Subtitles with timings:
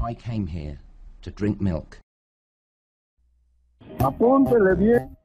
[0.00, 0.78] I came here
[1.20, 1.98] to drink milk.
[4.78, 5.16] Bien.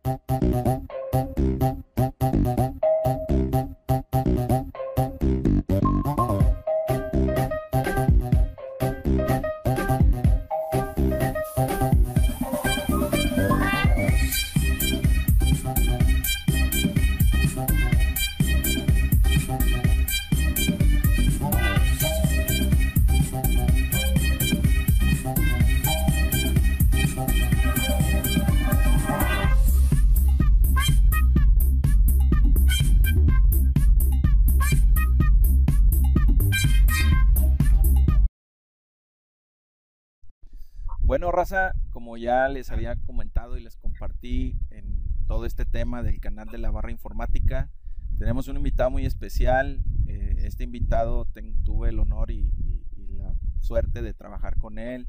[41.35, 46.47] Raza, como ya les había comentado y les compartí en todo este tema del canal
[46.49, 47.69] de la barra informática,
[48.17, 49.83] tenemos un invitado muy especial.
[50.07, 54.77] Eh, este invitado ten- tuve el honor y, y- y la suerte de trabajar con
[54.79, 55.07] él,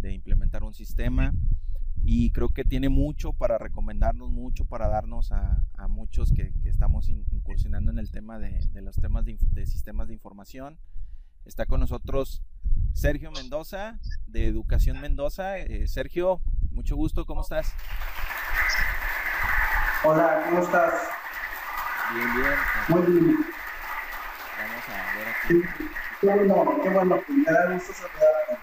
[0.00, 1.32] de implementar un sistema
[2.06, 6.68] y creo que tiene mucho para recomendarnos, mucho para darnos a, a muchos que, que
[6.68, 10.78] estamos in- incursionando en el tema de, de los temas de, de sistemas de información.
[11.46, 12.42] Está con nosotros
[12.92, 15.58] Sergio Mendoza, de Educación Mendoza.
[15.58, 16.40] Eh, Sergio,
[16.70, 17.74] mucho gusto, ¿cómo estás?
[20.04, 20.92] Hola, ¿cómo estás?
[22.14, 22.52] Bien, bien.
[22.88, 23.36] Muy bien.
[24.58, 25.62] Vamos a ver aquí.
[26.20, 27.20] Qué bueno, qué bueno.
[27.28, 28.58] Me da gusto saludarte.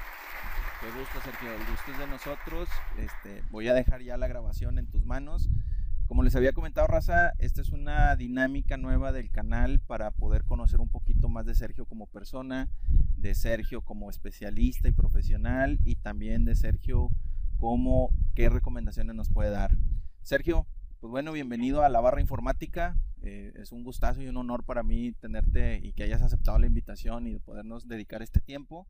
[0.80, 1.52] Qué gusto, Sergio.
[1.52, 2.70] El gusto es de nosotros.
[2.98, 5.50] Este, voy a dejar ya la grabación en tus manos.
[6.12, 10.82] Como les había comentado, Raza, esta es una dinámica nueva del canal para poder conocer
[10.82, 12.70] un poquito más de Sergio como persona,
[13.16, 17.08] de Sergio como especialista y profesional y también de Sergio
[17.56, 19.78] como qué recomendaciones nos puede dar.
[20.22, 20.68] Sergio,
[21.00, 22.98] pues bueno, bienvenido a la barra informática.
[23.22, 26.68] Eh, es un gustazo y un honor para mí tenerte y que hayas aceptado la
[26.68, 28.86] invitación y de podernos dedicar este tiempo.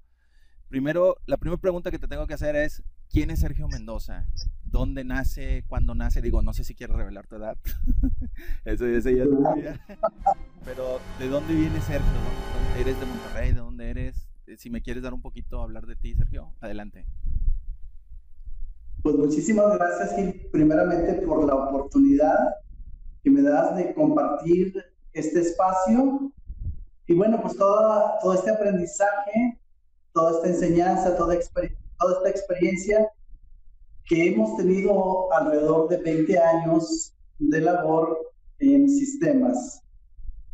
[0.71, 4.25] Primero, la primera pregunta que te tengo que hacer es, ¿quién es Sergio Mendoza?
[4.63, 5.65] ¿Dónde nace?
[5.67, 6.21] ¿Cuándo nace?
[6.21, 7.57] Digo, no sé si quieres revelar tu edad.
[8.63, 9.85] Eso, eso ya sabía.
[10.63, 12.07] Pero, ¿de dónde viene Sergio?
[12.09, 13.51] ¿Dónde- ¿Eres de Monterrey?
[13.51, 14.29] ¿De dónde eres?
[14.47, 17.05] Eh, Si me quieres dar un poquito hablar de ti, Sergio, adelante.
[19.03, 22.37] Pues muchísimas gracias, Gil, primeramente por la oportunidad
[23.21, 24.73] que me das de compartir
[25.11, 26.31] este espacio.
[27.07, 29.59] Y bueno, pues todo este aprendizaje,
[30.13, 33.07] toda esta enseñanza, toda, esta experiencia
[34.05, 38.19] que hemos tenido alrededor de 20 años de labor
[38.59, 39.81] en sistemas,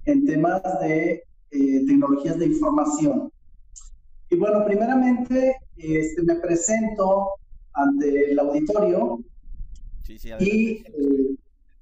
[0.06, 3.32] en temas de eh, tecnologías de información.
[4.30, 7.30] Y bueno, primeramente este, me presento
[7.74, 9.20] ante el auditorio
[10.08, 11.36] Sí, sí, y eh,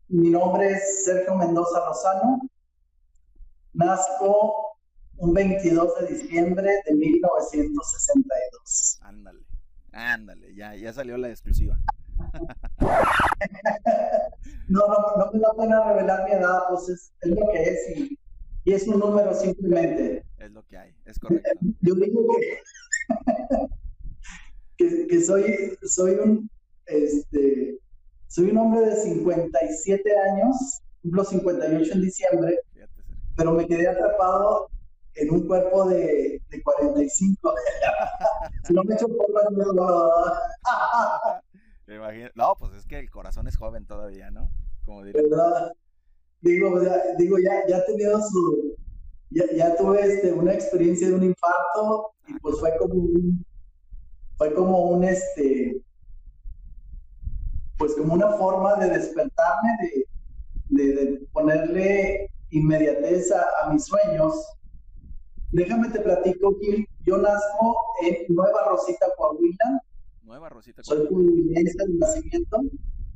[0.08, 2.41] mi nombre es Sergio Mendoza Lozano.
[3.74, 4.65] Nazco
[5.18, 9.00] un 22 de diciembre de 1962.
[9.02, 9.42] Ándale,
[9.92, 11.78] ándale, ya, ya salió la exclusiva.
[14.68, 17.80] No, no, no me da pena revelar mi edad, pues es, es lo que es
[17.96, 18.20] y,
[18.64, 20.26] y es un número simplemente.
[20.40, 21.52] Es lo que hay, es correcto.
[21.82, 22.59] Yo digo que,
[24.78, 26.50] que, que soy, soy un
[26.88, 27.78] este
[28.28, 32.59] soy un hombre de 57 años, cumplo 58 en diciembre,
[33.38, 34.70] pero me quedé atrapado
[35.16, 37.53] en un cuerpo de, de 45.
[38.64, 39.46] si no me echo porras,
[41.88, 44.50] Me imagino- No, pues es que el corazón es joven todavía, ¿no?
[44.85, 45.22] Como diría.
[45.22, 45.72] ¿verdad?
[46.41, 48.76] Digo, ya, digo, ya, ya he tenido su,
[49.32, 53.46] ya, ya tuve este, una experiencia de un infarto y pues fue como un,
[54.38, 55.82] fue como un, este,
[57.78, 59.70] pues como una forma de despertarme,
[60.70, 64.35] de, de, de ponerle inmediatez a, a mis sueños.
[65.55, 69.81] Déjame te platico, Gil, yo nazco en Nueva Rosita, Coahuila,
[70.23, 70.84] Nueva Rosita.
[70.84, 72.57] soy coahuilense de nacimiento.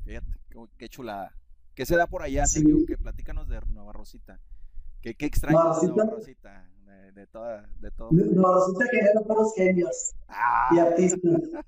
[0.06, 1.34] Fíjate, qué, qué chulada.
[1.76, 2.62] ¿Qué se da por allá, Sí.
[2.62, 2.78] Sergio?
[2.88, 4.40] Que platícanos de Nueva Rosita.
[5.02, 6.66] ¿Qué, qué extrañas de Nueva Rosita?
[6.86, 8.08] De, de toda, de todo.
[8.12, 11.42] Nueva Rosita genera puros genios Ah, y artistas.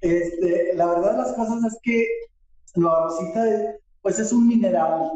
[0.00, 2.06] Este, la verdad de las cosas es que
[2.76, 3.44] Nueva Rosita,
[4.02, 5.12] pues es un mineral.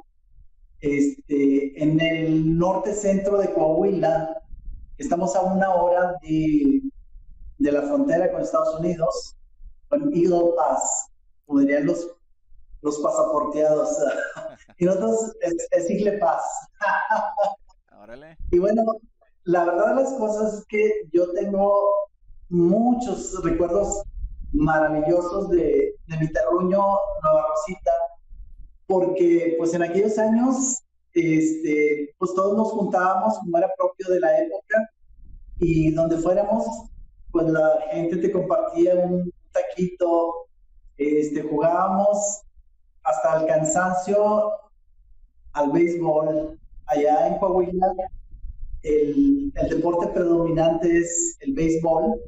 [0.82, 4.42] Este, en el norte centro de Coahuila,
[4.98, 6.82] estamos a una hora de,
[7.58, 9.36] de la frontera con Estados Unidos,
[9.88, 11.08] con Eagle Pass,
[11.46, 12.10] como dirían los,
[12.80, 13.96] los pasaporteados.
[14.78, 16.42] y nosotros es, es Eagle Pass.
[18.02, 18.36] órale.
[18.50, 18.82] Y bueno,
[19.44, 21.80] la verdad de las cosas es que yo tengo
[22.48, 24.02] muchos recuerdos
[24.52, 26.84] maravillosos de, de mi terruño
[27.22, 27.92] Nueva Rosita,
[28.92, 30.82] porque pues en aquellos años,
[31.14, 34.90] este, pues todos nos juntábamos como era propio de la época
[35.60, 36.66] y donde fuéramos,
[37.30, 40.46] pues la gente te compartía un taquito,
[40.98, 42.42] este, jugábamos
[43.02, 44.52] hasta el cansancio
[45.54, 47.94] al béisbol allá en Coahuila.
[48.82, 52.20] El, el deporte predominante es el béisbol.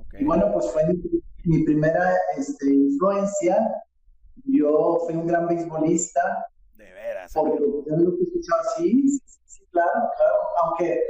[0.00, 0.14] Ok.
[0.20, 1.00] Y bueno, pues fue mi,
[1.44, 3.56] mi primera este, influencia.
[4.44, 7.32] Yo fui un gran beisbolista, De veras.
[7.32, 10.34] porque yo lo que escuchaba, sí, sí, sí, claro, claro.
[10.64, 11.00] Aunque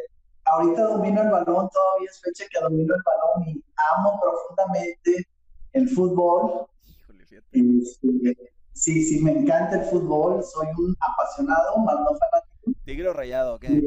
[0.44, 3.64] ahorita domino el balón, todavía es fecha que domino el balón y
[3.96, 5.26] amo profundamente
[5.72, 6.66] el fútbol.
[6.86, 7.58] Híjole, fíjate.
[7.58, 12.80] Este, sí, sí, me encanta el fútbol, soy un apasionado, más no fanático.
[12.84, 13.82] Tigre rayado, ¿qué?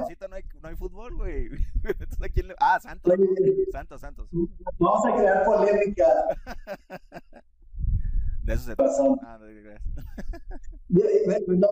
[0.00, 1.46] Rosita no hay, no hay fútbol, güey.
[1.84, 3.12] Entonces, ¿a quién le- Ah, Santos.
[3.72, 4.28] Santos, Santos.
[4.78, 6.06] Vamos a crear polémica.
[8.42, 8.92] De eso se trata.
[9.22, 9.46] Ah, no,
[10.88, 11.68] me- no,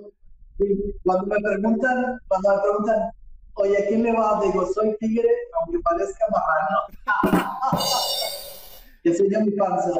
[1.04, 3.10] Cuando me preguntan, cuando me preguntan,
[3.54, 4.40] oye, ¿a quién le va?
[4.42, 5.28] Digo, soy tigre,
[5.60, 6.78] aunque parezca marrano.
[9.02, 9.90] que enseña mi panza.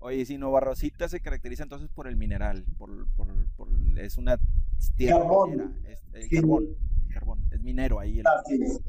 [0.00, 3.68] Oye, si Nueva Rosita se caracteriza entonces por el mineral, por, por, por
[3.98, 4.38] es una
[4.96, 5.50] tierra Carbón.
[5.50, 6.36] minera, es el Sí.
[6.36, 6.64] carbón,
[7.08, 8.80] el carbón, es minero ahí, el- Así es,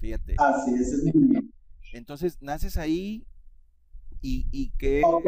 [0.00, 0.36] fíjate.
[0.38, 1.50] así es, es mi.
[1.92, 3.26] Entonces, naces ahí
[4.20, 5.26] y, y qué Ok,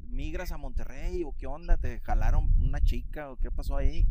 [0.00, 4.08] migras a Monterrey o qué onda, te jalaron una chica o qué pasó ahí.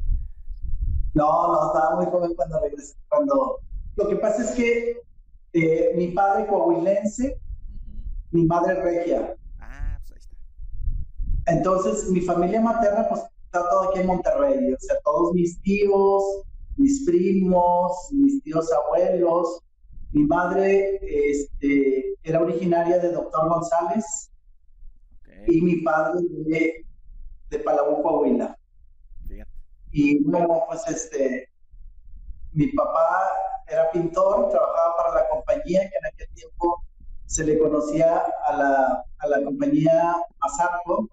[1.13, 2.95] No, no, estaba muy joven cuando regresé.
[3.09, 3.59] Cuando...
[3.95, 5.01] Lo que pasa es que
[5.53, 7.39] eh, mi padre coahuilense,
[8.31, 9.35] mi madre regia.
[9.57, 10.37] Ah, pues ahí está.
[11.47, 14.73] Entonces, mi familia materna, pues, está todo aquí en Monterrey.
[14.73, 16.23] O sea, todos mis tíos,
[16.75, 19.61] mis primos, mis tíos abuelos.
[20.11, 24.31] Mi madre este, era originaria de Doctor González
[25.21, 26.85] Ok, y mi padre de,
[27.49, 28.57] de Palau, Coahuila.
[29.91, 31.49] Y bueno, pues este,
[32.51, 33.29] mi papá
[33.67, 36.83] era pintor, trabajaba para la compañía que en aquel tiempo
[37.25, 41.09] se le conocía a la, a la compañía Mazarco.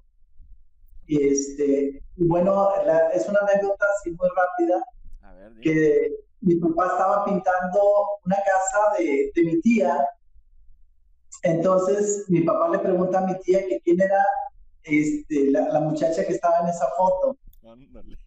[1.07, 4.85] Y este, bueno, la- es una anécdota así muy rápida
[5.23, 7.81] A ver, que mi papá estaba pintando
[8.25, 10.07] una casa de, de mi tía.
[11.43, 14.25] Entonces mi papá le pregunta a mi tía que quién era
[14.83, 17.37] este, la, la muchacha que estaba en esa foto.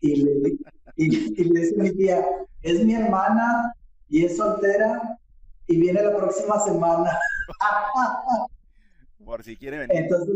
[0.01, 0.31] Y le,
[0.95, 2.25] y, y le dice mi tía,
[2.61, 3.73] es mi hermana
[4.09, 5.19] y es soltera
[5.67, 7.17] y viene la próxima semana.
[9.23, 9.97] Por si quiere venir.
[10.03, 10.35] Entonces,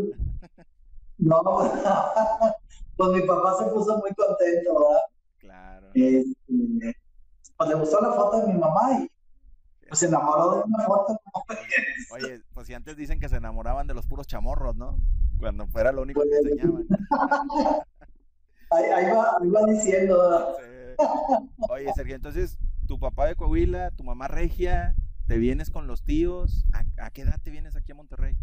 [1.22, 1.42] no,
[2.96, 5.00] pues mi papá se puso muy contento, ¿verdad?
[5.38, 5.90] Claro.
[5.94, 6.96] Este,
[7.56, 9.10] pues le gustó la foto de mi mamá y
[9.88, 11.20] pues se enamoró de una foto.
[12.12, 14.98] Oye, pues si antes dicen que se enamoraban de los puros chamorros, ¿no?
[15.38, 16.86] Cuando fuera lo único que Pues, enseñaban.
[18.70, 20.54] Ahí, ahí va, ahí va diciendo, ¿verdad?
[20.56, 21.06] Sí.
[21.68, 22.56] Oye, Sergio, entonces,
[22.88, 24.94] tu papá de Coahuila, tu mamá regia,
[25.26, 26.64] te vienes con los tíos.
[26.72, 28.34] ¿A, a qué edad te vienes aquí a Monterrey?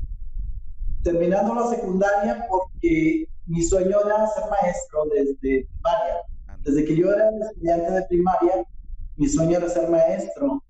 [1.03, 6.15] Terminando la secundaria porque mi sueño era ser maestro desde primaria.
[6.63, 8.65] Desde que yo era estudiante de primaria,
[9.15, 10.63] mi sueño era ser maestro.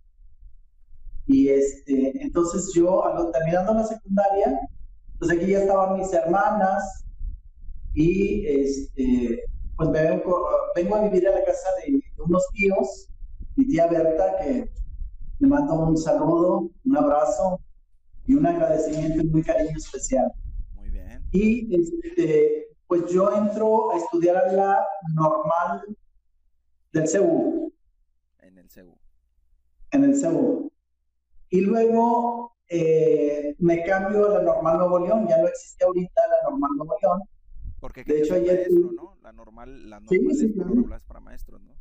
[1.25, 4.59] Y este, entonces yo, terminando la secundaria,
[5.17, 7.05] pues aquí ya estaban mis hermanas
[7.93, 9.43] y este,
[9.75, 13.09] pues me vengo, vengo a vivir a la casa de, de unos tíos,
[13.55, 14.69] mi tía Berta, que
[15.39, 17.59] le mando un saludo, un abrazo
[18.29, 20.31] y un agradecimiento y un cariño especial.
[20.75, 21.23] Muy bien.
[21.31, 25.81] Y este, pues yo entro a estudiar a la normal
[26.93, 27.73] del CEU,
[28.39, 28.97] En el CEU.
[29.91, 30.71] en el CEU.
[31.49, 36.49] Y luego eh, me cambio a la normal Nuevo León, ya no existe ahorita la
[36.51, 37.21] normal Nuevo León.
[37.79, 39.17] Porque De hecho, ayer maestro, ¿no?
[39.23, 40.69] La normal, la Sí, normal sí, es claro.
[40.75, 41.73] regular es para maestros, ¿no?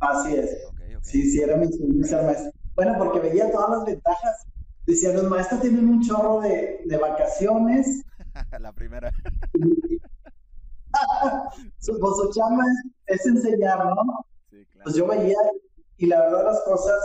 [0.00, 0.64] Así es.
[0.68, 1.02] Ok, ok.
[1.02, 2.50] Sí, sí, era mi sueño ser maestro.
[2.74, 4.46] Bueno, porque veía todas las ventajas
[4.86, 8.04] decía, los maestros tienen un chorro de, de vacaciones.
[8.60, 9.12] la primera.
[11.78, 12.64] su, pues, su chamba
[13.06, 14.26] es, es enseñar, ¿no?
[14.50, 14.84] Sí, claro.
[14.84, 15.36] Pues yo veía,
[15.96, 17.00] y la verdad las cosas,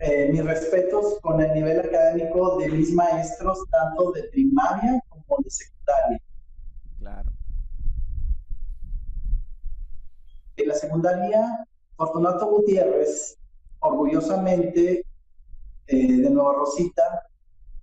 [0.00, 5.50] eh, mis respetos con el nivel académico de mis maestros, tanto de primaria como de
[5.50, 6.20] secundaria.
[6.98, 7.30] Claro.
[10.56, 13.38] En la secundaria, Fortunato Gutiérrez,
[13.80, 15.04] orgullosamente
[15.86, 17.02] eh, de Nueva Rosita,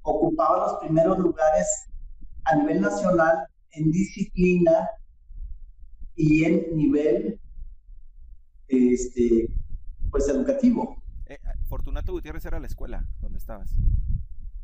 [0.03, 1.67] ocupaba los primeros lugares
[2.45, 4.89] a nivel nacional en disciplina
[6.15, 7.39] y en nivel
[8.67, 9.47] este,
[10.09, 11.01] pues educativo.
[11.27, 13.73] Eh, Fortunato Gutiérrez era la escuela donde estabas.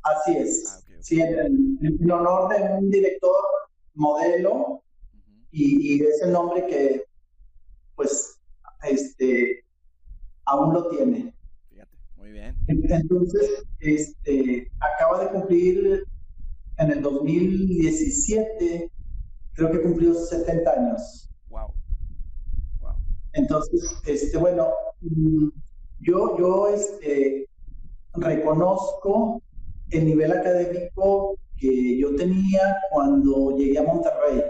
[0.04, 0.66] Así es.
[0.68, 0.84] Ah.
[1.00, 3.36] Sí, en, en honor de un director
[3.94, 4.84] modelo
[5.52, 7.06] y, y es el nombre que
[7.96, 8.40] pues
[8.84, 9.64] este
[10.46, 11.34] aún lo tiene.
[12.68, 16.04] Entonces, este, acaba de cumplir
[16.78, 18.92] en el 2017,
[19.54, 21.30] creo que cumplió 70 años.
[21.50, 21.74] Wow.
[22.82, 22.96] Wow.
[23.34, 24.70] Entonces, este, bueno,
[25.02, 25.48] mm,
[26.02, 27.48] yo, yo este,
[28.14, 29.42] reconozco
[29.90, 34.44] el nivel académico que yo tenía cuando llegué a Monterrey,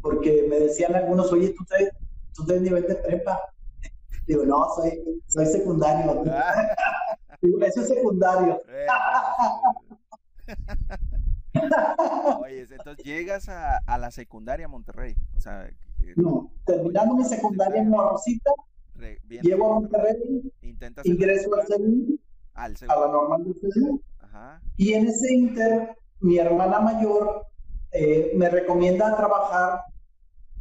[0.00, 1.90] porque me decían algunos, oye, tú traes,
[2.34, 3.40] tú traes nivel de prepa.
[4.26, 6.22] Digo, no, soy, soy secundario.
[7.42, 8.60] Eso es secundario.
[8.68, 8.86] eh.
[12.42, 15.14] Oye, entonces llegas a, a la secundaria Monterrey.
[15.36, 15.74] O sea, eh,
[16.16, 18.50] No, terminando mi secundaria en Nueva Rosita,
[18.94, 22.18] re- bien, llego a Monterrey, intentas ingreso al CENI,
[22.54, 24.00] al a la normal del CENI,
[24.76, 27.46] y en ese inter, mi hermana mayor
[27.92, 29.82] eh, me recomienda trabajar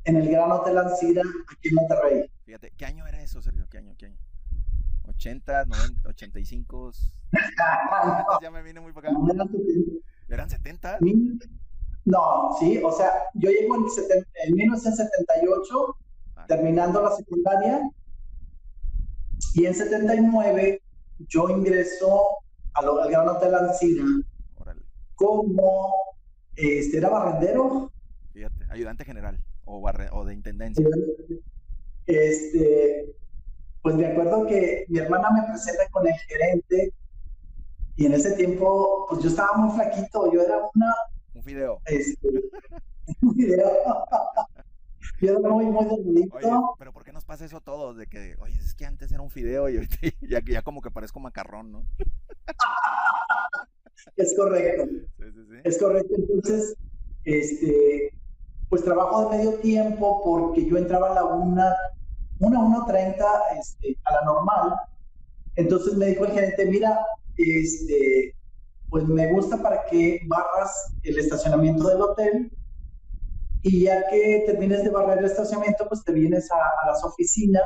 [0.06, 1.22] en el Gran Hotel Ancira
[1.52, 2.32] aquí en Monterrey.
[2.46, 3.68] Fíjate, ¿qué año era eso, Sergio?
[3.70, 3.94] ¿Qué año?
[3.98, 4.18] ¿Qué año?
[5.24, 6.92] 80, 90, 85.
[8.42, 9.20] Ya me vine muy para acá.
[10.30, 11.00] ¿Eran 70?
[12.06, 15.98] No, sí, o sea, yo llego en, seten- en 1978,
[16.36, 17.82] Ah, terminando la secundaria,
[19.56, 20.82] y en 79
[21.28, 22.24] yo ingreso
[22.74, 23.54] a lo- al Gran Hotel
[24.56, 24.82] órale.
[25.16, 25.94] como,
[26.56, 27.92] este, era barrendero,
[28.32, 30.86] Fíjate, ayudante general o, barre- o de intendencia.
[32.06, 33.14] este,
[33.82, 36.94] pues me acuerdo que mi hermana me presenta con el gerente
[37.96, 40.94] y en ese tiempo, pues yo estaba muy flaquito, yo era una,
[41.34, 41.82] Un video.
[41.86, 42.28] este,
[43.22, 43.70] un video.
[45.22, 46.76] yo era muy, muy Oye, delgadito.
[46.78, 47.98] pero ¿por qué nos pasa eso a todos?
[47.98, 49.98] De que, oye, es que antes era un fideo y ahorita
[50.30, 51.86] ya, ya como que parezco macarrón, ¿no?
[54.16, 54.86] Es correcto,
[55.18, 55.56] Sí, sí, sí.
[55.64, 56.16] es correcto.
[56.18, 56.76] Entonces,
[57.26, 58.14] este,
[58.70, 61.76] pues trabajo de medio tiempo porque yo entraba a la una,
[62.39, 63.25] una, una treinta,
[63.58, 64.74] este, a la normal.
[65.55, 67.05] Entonces me dijo el gerente, mira,
[67.38, 68.36] este,
[68.89, 72.51] pues me gusta para que barras el estacionamiento del hotel
[73.62, 77.63] y ya que termines de barrer el estacionamiento, pues te vienes a, a las oficinas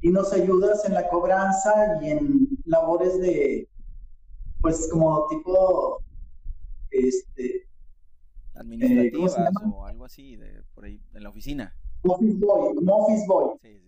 [0.00, 3.68] y nos ayudas en la cobranza y en labores de,
[4.60, 6.02] pues como tipo,
[6.90, 7.68] este,
[8.54, 9.72] Administrativas llama?
[9.74, 11.74] o algo así, de por ahí, en la oficina.
[12.02, 13.54] office boy, como office boy.
[13.62, 13.87] Sí, sí.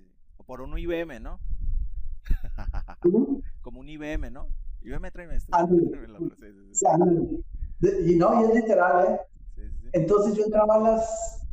[0.50, 1.38] Por un IBM, ¿no?
[3.62, 4.48] Como un IBM, ¿no?
[4.82, 5.48] IBM tráeme este.
[7.80, 9.20] Sí, y no, y es literal, ¿eh?
[9.54, 9.88] Sí, sí.
[9.92, 11.46] Entonces yo entraba a las,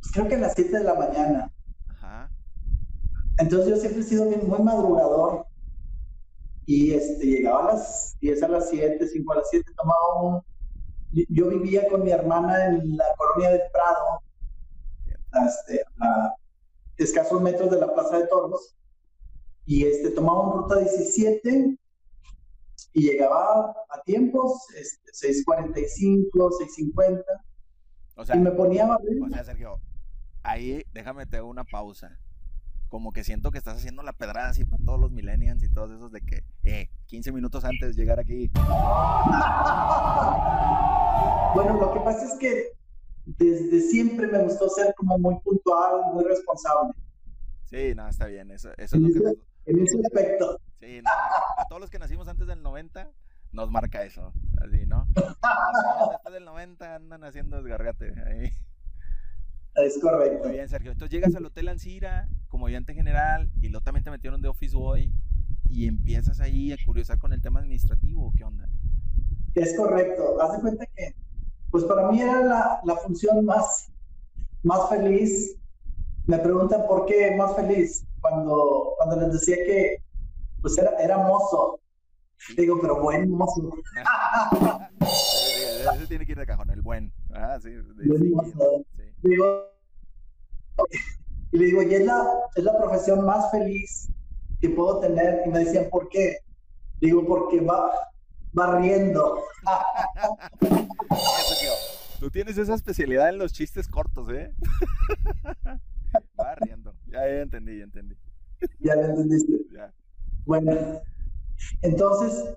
[0.00, 1.52] pues creo que a las 7 de la mañana.
[1.88, 2.28] Ajá.
[3.38, 5.46] Entonces yo siempre he sido muy madrugador.
[6.66, 10.42] Y este, llegaba a las 10 a las 7, 5 a las 7, tomaba un...
[11.28, 14.20] yo- vivía con mi hermana en la colonia del Prado,
[15.46, 16.34] este, a
[16.96, 18.76] escasos metros de la Plaza de Toros.
[19.66, 21.78] Y este, tomaba un ruta 17
[22.92, 25.10] y llegaba a tiempos, este,
[25.44, 27.24] 6.45, 6.50,
[28.16, 29.80] O sea, y me ponía a o sea, Sergio,
[30.42, 32.18] ahí déjame te hago una pausa.
[32.88, 35.90] Como que siento que estás haciendo la pedrada así para todos los millennials y todos
[35.90, 38.50] esos de que, eh, 15 minutos antes de llegar aquí.
[41.54, 42.72] Bueno, lo que pasa es que
[43.26, 46.92] desde siempre me gustó ser como muy puntual, muy responsable.
[47.64, 48.50] Sí, no, está bien.
[48.50, 52.28] Eso, eso es lo que En ese aspecto, Sí, marca- a todos los que nacimos
[52.28, 53.10] antes del 90
[53.52, 55.06] nos marca eso, así, ¿no?
[55.14, 58.12] Después del 90 andan haciendo desgarrate.
[58.26, 58.50] ahí.
[59.76, 60.44] es correcto.
[60.44, 60.92] Muy bien, Sergio.
[60.92, 64.76] Entonces llegas al Hotel Ancira como ayudante general y luego también te metieron de Office
[64.76, 65.12] Boy
[65.70, 68.32] y empiezas ahí a curiosar con el tema administrativo.
[68.36, 68.68] ¿Qué onda?
[69.54, 70.40] Es correcto.
[70.42, 71.14] Haz de cuenta que,
[71.74, 73.90] pues para mí era la, la función más,
[74.62, 75.56] más feliz.
[76.24, 79.96] Me preguntan por qué más feliz cuando, cuando les decía que
[80.62, 81.80] pues era, era mozo.
[82.56, 83.72] Digo, pero buen mozo.
[85.96, 87.12] Ese tiene que ir de cajón, el buen.
[87.32, 87.70] Ah, sí.
[88.32, 88.84] Mozo.
[88.96, 89.02] sí.
[89.24, 89.64] Digo,
[91.50, 94.12] y le digo, y es la, es la profesión más feliz
[94.60, 95.42] que puedo tener.
[95.44, 96.36] Y me decían, ¿por qué?
[97.00, 97.90] Digo, porque va,
[98.58, 99.38] va riendo.
[100.60, 101.72] Eso, tío.
[102.20, 104.54] Tú tienes esa especialidad en los chistes cortos, ¿eh?
[106.40, 106.94] Va riendo.
[107.06, 108.16] Ya, ya entendí, ya entendí.
[108.80, 109.52] ya lo entendiste.
[109.72, 109.92] Ya.
[110.46, 111.00] Bueno,
[111.82, 112.54] entonces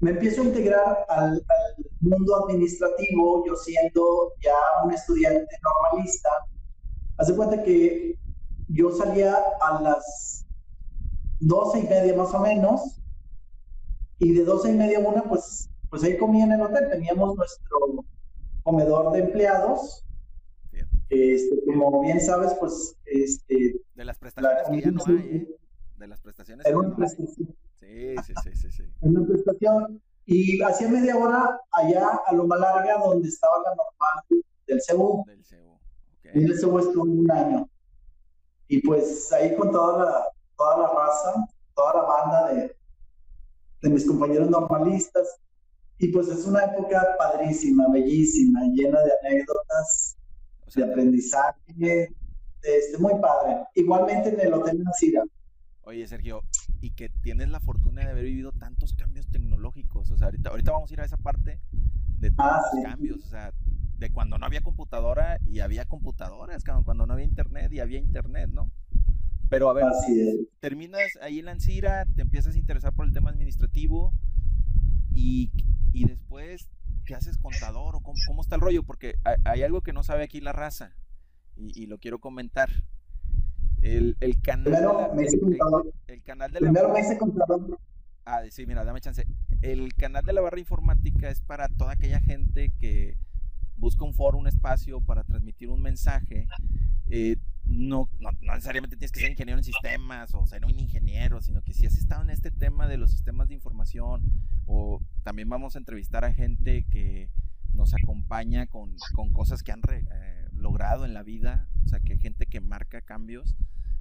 [0.00, 4.54] me empiezo a integrar al, al mundo administrativo, yo siendo ya
[4.84, 6.30] un estudiante normalista.
[7.18, 8.16] Hace cuenta que
[8.68, 10.46] yo salía a las
[11.40, 12.99] doce y media más o menos,
[14.20, 16.88] y de doce y media a una, pues, pues ahí comía en el hotel.
[16.90, 18.04] Teníamos nuestro
[18.62, 20.04] comedor de empleados.
[20.70, 20.86] Bien.
[21.08, 25.56] Este, como bien sabes, pues este, De las prestaciones que ya no hay, ¿eh?
[25.96, 27.56] De las prestaciones era una prestación.
[27.80, 28.82] Sí, sí, sí, sí, sí.
[29.00, 34.44] en una prestación y hacía media hora allá a Loma Larga donde estaba la normal
[34.66, 35.24] del CEU.
[35.26, 35.72] Del CEU.
[35.72, 36.26] Ok.
[36.34, 37.68] Y en el CEU estuve un año.
[38.68, 42.76] Y pues ahí con toda la, toda la raza, toda la banda de,
[43.82, 45.28] de mis compañeros normalistas.
[45.98, 50.16] Y pues es una época padrísima, bellísima, llena de anécdotas,
[50.66, 52.14] O de aprendizaje,
[52.62, 53.64] este, muy padre.
[53.74, 55.22] Igualmente en el Hotel Nancira.
[55.82, 56.42] Oye, Sergio,
[56.80, 60.10] y que tienes la fortuna de haber vivido tantos cambios tecnológicos.
[60.10, 61.60] O sea, ahorita, ahorita vamos a ir a esa parte
[62.18, 62.82] de Ah, los sí.
[62.82, 63.24] cambios.
[63.24, 63.52] O sea,
[63.98, 68.48] de cuando no había computadora y había computadoras, cuando no había internet y había internet,
[68.50, 68.70] ¿no?
[69.50, 69.84] Pero a ver,
[70.60, 74.12] terminas ahí en la Ancira, te empiezas a interesar por el tema administrativo
[75.12, 75.50] y,
[75.92, 76.70] y después,
[77.04, 78.84] ¿qué haces contador o cómo, cómo está el rollo?
[78.84, 80.94] Porque hay, hay algo que no sabe aquí la raza
[81.56, 82.70] y, y lo quiero comentar.
[83.82, 85.92] El, el canal Primero me hice el- contador.
[86.06, 87.80] el canal de la Primero me hice contador.
[88.26, 89.26] Ah, sí, mira, dame chance.
[89.62, 93.16] El canal de la barra informática es para toda aquella gente que
[93.76, 96.46] busca un foro, un espacio para transmitir un mensaje.
[97.08, 97.36] Eh,
[97.70, 101.62] no, no, no necesariamente tienes que ser ingeniero en sistemas o ser un ingeniero, sino
[101.62, 104.22] que si has estado en este tema de los sistemas de información
[104.66, 107.30] o también vamos a entrevistar a gente que
[107.72, 112.00] nos acompaña con, con cosas que han re- eh, logrado en la vida, o sea,
[112.00, 113.56] que gente que marca cambios.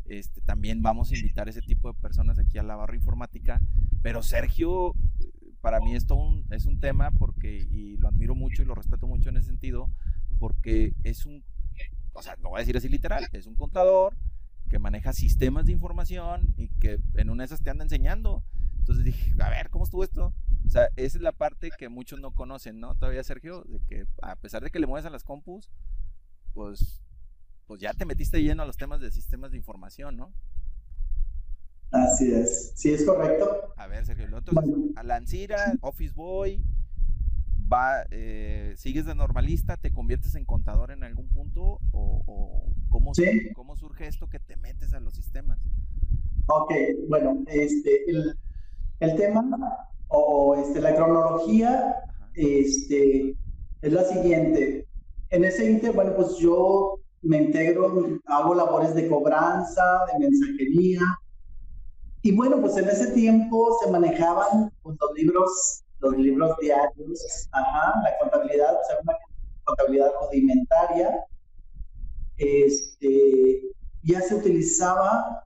[0.05, 3.61] Este, también vamos a invitar ese tipo de personas aquí a la barra informática.
[4.01, 4.95] Pero Sergio,
[5.61, 9.05] para mí esto un, es un tema porque, y lo admiro mucho y lo respeto
[9.05, 9.91] mucho en ese sentido,
[10.39, 11.43] porque es un,
[12.13, 14.15] o sea, lo voy a decir así literal, es un contador
[14.69, 18.43] que maneja sistemas de información y que en una de esas te anda enseñando.
[18.77, 20.33] Entonces dije, a ver, ¿cómo estuvo esto?
[20.65, 22.95] O sea, esa es la parte que muchos no conocen, ¿no?
[22.95, 25.69] Todavía, Sergio, de que a pesar de que le mueves a las compus,
[26.53, 27.01] pues,
[27.65, 30.31] pues ya te metiste lleno a los temas de sistemas de información, ¿no?
[31.91, 32.71] Así es.
[32.75, 33.73] Sí, es correcto.
[33.77, 34.91] A ver, Sergio, luego, entonces, Bueno.
[34.95, 36.63] a Lancira, Office Boy,
[37.71, 43.13] va, eh, sigues de normalista, te conviertes en contador en algún punto o, o cómo,
[43.13, 43.51] Sí.
[43.53, 45.59] cómo surge esto que te metes a los sistemas.
[46.47, 46.73] Ok,
[47.07, 48.35] bueno, este, el,
[49.01, 49.47] el tema
[50.07, 52.31] o este, la cronología Ajá.
[52.35, 53.35] este,
[53.81, 54.87] es la siguiente.
[55.29, 61.01] En ese inter, bueno, pues yo me integro, hago labores de cobranza, de mensajería.
[62.21, 68.01] Y bueno, pues en ese tiempo se manejaban pues, los libros, los libros diarios, ajá,
[68.03, 69.13] la contabilidad, o sea, una
[69.63, 71.25] contabilidad rudimentaria.
[72.37, 73.61] Este,
[74.03, 75.45] ya se utilizaba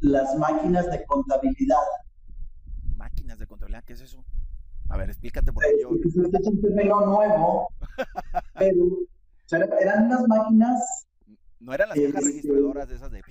[0.00, 1.76] las máquinas de contabilidad.
[2.96, 4.24] Máquinas de contabilidad, ¿qué es eso?
[4.88, 5.90] A ver, explícate porque yo...
[5.94, 7.68] Este es un término nuevo,
[8.58, 11.06] pero o sea, eran unas máquinas,
[11.60, 13.22] No eran las cajas Este- registradoras de esas de...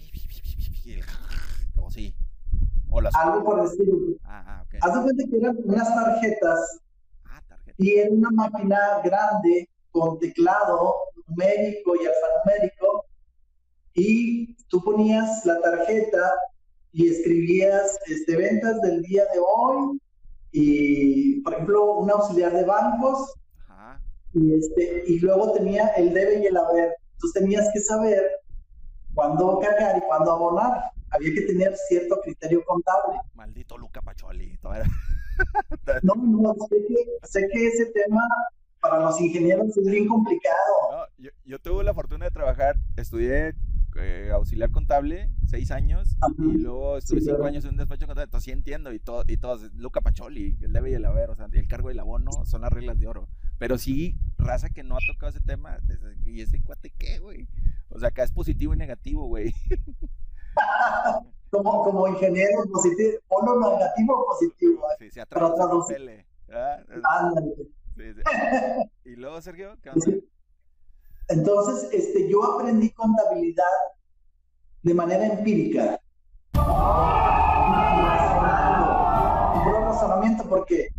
[2.93, 3.13] O las...
[3.15, 3.97] algo por estilo.
[4.23, 4.75] Ah, ah, ok.
[4.82, 6.79] Haz de cuenta que eran unas tarjetas
[7.25, 7.41] Ah,
[7.77, 10.95] y era una máquina grande con teclado
[11.27, 13.06] numérico y alfanumérico
[13.93, 16.34] y tú ponías la tarjeta
[16.91, 19.99] y escribías este, ventas del día de hoy
[20.51, 23.34] y, por ejemplo, un auxiliar de bancos
[23.67, 23.99] Ajá.
[24.34, 26.95] y, este, y luego tenía el debe y el haber.
[27.13, 28.23] Entonces tenías que saber
[29.13, 30.91] cuándo cargar y cuándo abonar.
[31.13, 33.19] Había que tener cierto criterio contable.
[33.34, 34.58] Maldito Luca Pacholi.
[34.58, 34.86] todavía-
[36.04, 38.21] No, no, sé que, sé que ese tema
[38.82, 40.56] para los ingenieros es bien complicado.
[40.91, 43.54] No, yo, yo tuve la fortuna de trabajar, estudié
[43.95, 46.34] eh, auxiliar contable seis años Ajá.
[46.39, 47.49] y luego estuve Sí, cinco claro.
[47.49, 50.73] años en un despacho contable, entonces sí entiendo y todo, y todos, Luca Pacholi, el
[50.73, 53.08] debe y el haber, o sea, el cargo y el abono son las reglas de
[53.08, 53.28] oro.
[53.60, 55.78] Pero sí, raza que no ha tocado ese tema,
[56.26, 57.47] y ese cuate qué, güey.
[57.89, 59.54] O sea, acá es positivo y negativo, güey.
[61.50, 64.82] como, como ingeniero positivo, polo negativo o positivo.
[65.00, 65.22] Sí, se.
[66.52, 66.80] Ah,
[67.20, 67.56] Ándale.
[67.96, 68.22] sí, sí.
[69.06, 70.06] Y luego, Sergio, ¿qué onda?
[71.30, 73.63] Entonces, este, yo aprendí contabilidad
[74.82, 76.00] de manera empírica.
[79.86, 80.89] Razonamiento, porque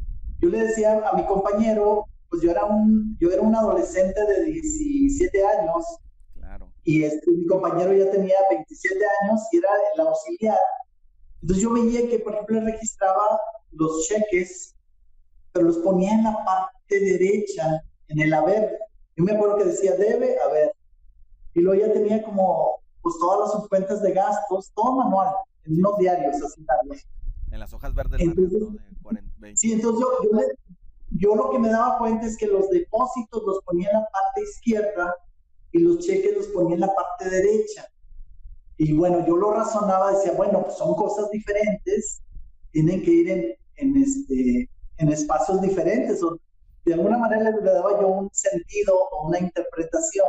[0.41, 4.45] yo le decía a mi compañero, pues yo era un, yo era un adolescente de
[4.45, 5.85] 17 años.
[6.85, 10.59] Y este, mi compañero ya tenía 27 años y era el auxiliar.
[11.41, 13.41] Entonces yo veía que, por ejemplo, registraba
[13.73, 14.75] los cheques,
[15.53, 18.79] pero los ponía en la parte derecha, en el haber.
[19.17, 20.75] Yo me acuerdo que decía debe, haber.
[21.55, 25.99] Y luego ya tenía como, pues todas las cuentas de gastos, todo manual, en unos
[25.99, 27.07] diarios así largos.
[27.51, 28.71] En las hojas verdes largas, Entonces- ¿no?
[28.71, 29.57] De 40, 20.
[29.59, 30.41] Sí, entonces yo, yo,
[31.11, 34.43] yo lo que me daba cuenta es que los depósitos los ponía en la parte
[34.43, 35.15] izquierda
[35.75, 37.89] y los cheques los ponía en la parte derecha.
[38.77, 42.23] Y bueno, yo lo razonaba, decía, bueno, pues son cosas diferentes,
[42.71, 46.23] tienen que ir en, en, este, en espacios diferentes.
[46.23, 46.39] O
[46.85, 50.29] de alguna manera le, daba yo un sentido o una interpretación.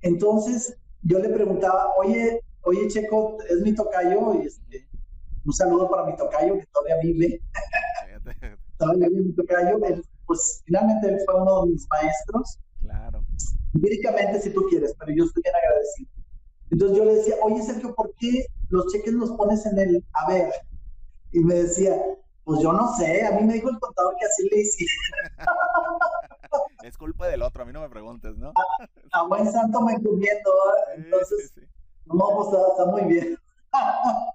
[0.00, 4.88] Entonces yo le preguntaba, oye, oye Checo, es mi tocayo, y este,
[5.44, 7.40] un saludo para mi tocayo que todavía vive
[8.78, 13.17] todavía vive mi tocayo, él, pues finalmente él fue uno de mis maestros, Claro.
[13.74, 16.10] Empíricamente si tú quieres, pero yo estoy bien agradecido.
[16.70, 20.52] Entonces yo le decía, oye Sergio, ¿por qué los cheques los pones en el haber?
[21.32, 21.96] Y me decía,
[22.44, 24.94] pues yo no sé, a mí me dijo el contador que así le hiciste.
[26.82, 28.52] Es culpa del otro, a mí no me preguntes, ¿no?
[29.12, 30.94] A buen santo me encomiendo, ¿eh?
[30.94, 31.66] Sí, entonces, sí, sí.
[32.06, 33.36] no, pues está, está muy bien.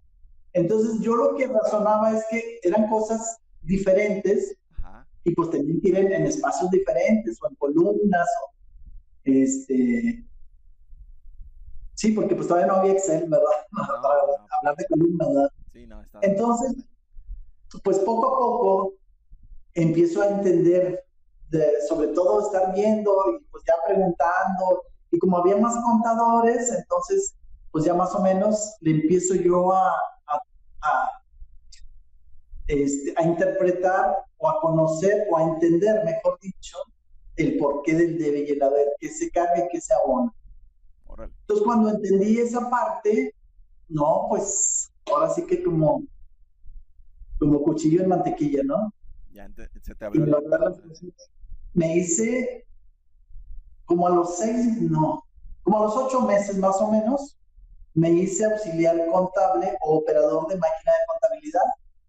[0.54, 5.08] Entonces yo lo que razonaba es que eran cosas diferentes Ajá.
[5.24, 8.53] y pues tenían que ir en, en espacios diferentes o en columnas o
[9.24, 10.26] este
[11.96, 15.50] sí porque pues todavía no había Excel verdad No, para no, hablar de columnas ¿verdad?
[15.72, 16.20] Sí, no, está.
[16.22, 16.76] entonces
[17.84, 18.94] pues poco a poco
[19.74, 21.04] empiezo a entender
[21.50, 27.36] de, sobre todo estar viendo y pues ya preguntando y como había más contadores entonces
[27.72, 29.90] pues ya más o menos le empiezo yo a,
[30.28, 30.42] a,
[30.82, 31.24] a
[32.68, 36.78] este, a interpretar o a conocer o a entender, mejor dicho,
[37.38, 40.32] el porqué del debe y el haber, que se carga y que se abona.
[41.42, 43.34] Entonces, cuando entendí esa parte,
[43.90, 46.04] no, pues ahora sí que como,
[47.40, 48.92] como cuchillo en mantequilla, ¿no?
[49.32, 49.50] Ya
[49.82, 50.76] se te Y abrió la el- verdad,
[51.74, 52.66] me hice
[53.86, 55.24] como a los seis, no,
[55.64, 57.38] como a los ocho meses más o menos,
[57.94, 61.62] me hice auxiliar contable o operador de máquina de contabilidad,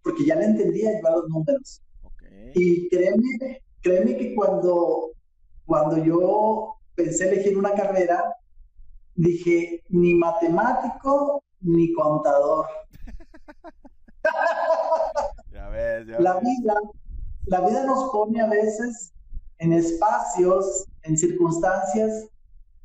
[0.03, 1.83] porque ya le entendía yo a los números.
[2.03, 2.23] Ok.
[2.55, 5.14] Y créeme, créeme que cuando,
[5.67, 8.23] cuando yo pensé elegir una carrera,
[9.15, 12.67] dije, ni matemático ni contador.
[15.53, 16.43] Ya ves, ya La ves.
[16.45, 16.75] vida,
[17.47, 19.13] la vida nos pone a veces
[19.59, 22.27] en espacios, en circunstancias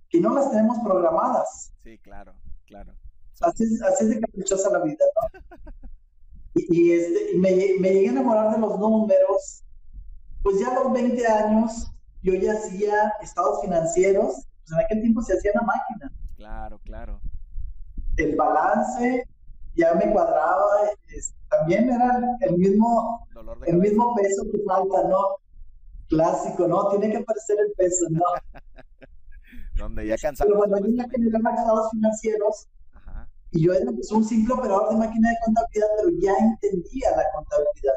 [0.10, 1.74] que no las tenemos programadas.
[1.84, 2.34] Sí, claro,
[2.66, 2.94] claro.
[3.42, 5.40] Así es, así es de caprichosa la vida, ¿no?
[6.56, 9.64] Y, y este, me, me llegué a enamorar de los números.
[10.44, 14.46] Pues ya a los 20 años yo ya hacía estados financieros.
[14.62, 16.12] Pues en aquel tiempo se hacía la máquina.
[16.36, 17.22] Claro, claro.
[18.18, 19.26] El balance
[19.76, 20.66] ya me cuadraba.
[21.10, 25.20] es- también era el mismo, Dolor de el mismo peso que falta, ¿no?
[26.10, 26.90] Clásico, ¿no?
[26.90, 28.22] Tiene que aparecer el peso, ¿no?
[29.76, 30.50] Donde ya cansado.
[30.52, 31.16] Pero yo ya supuestamente.
[31.18, 33.30] generaba estados financieros Ajá.
[33.52, 37.24] y yo era pues, un simple operador de máquina de contabilidad, pero ya entendía la
[37.34, 37.94] contabilidad.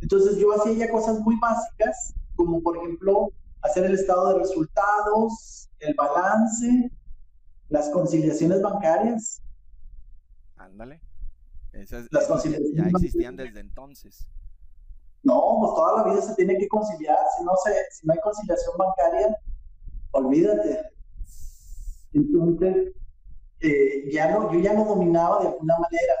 [0.00, 3.30] Entonces yo hacía ya cosas muy básicas, como por ejemplo
[3.64, 6.90] hacer el estado de resultados, el balance,
[7.70, 9.42] las conciliaciones bancarias.
[10.56, 11.00] Ándale.
[11.72, 13.02] Esas, Las ya, conciliaciones ya bancarias.
[13.02, 14.28] existían desde entonces.
[15.22, 17.18] No, pues toda la vida se tiene que conciliar.
[17.38, 19.36] Si no, se, si no hay conciliación bancaria,
[20.12, 20.90] olvídate.
[22.12, 22.92] Entonces,
[23.60, 26.14] eh, ya no, yo ya lo dominaba de alguna manera.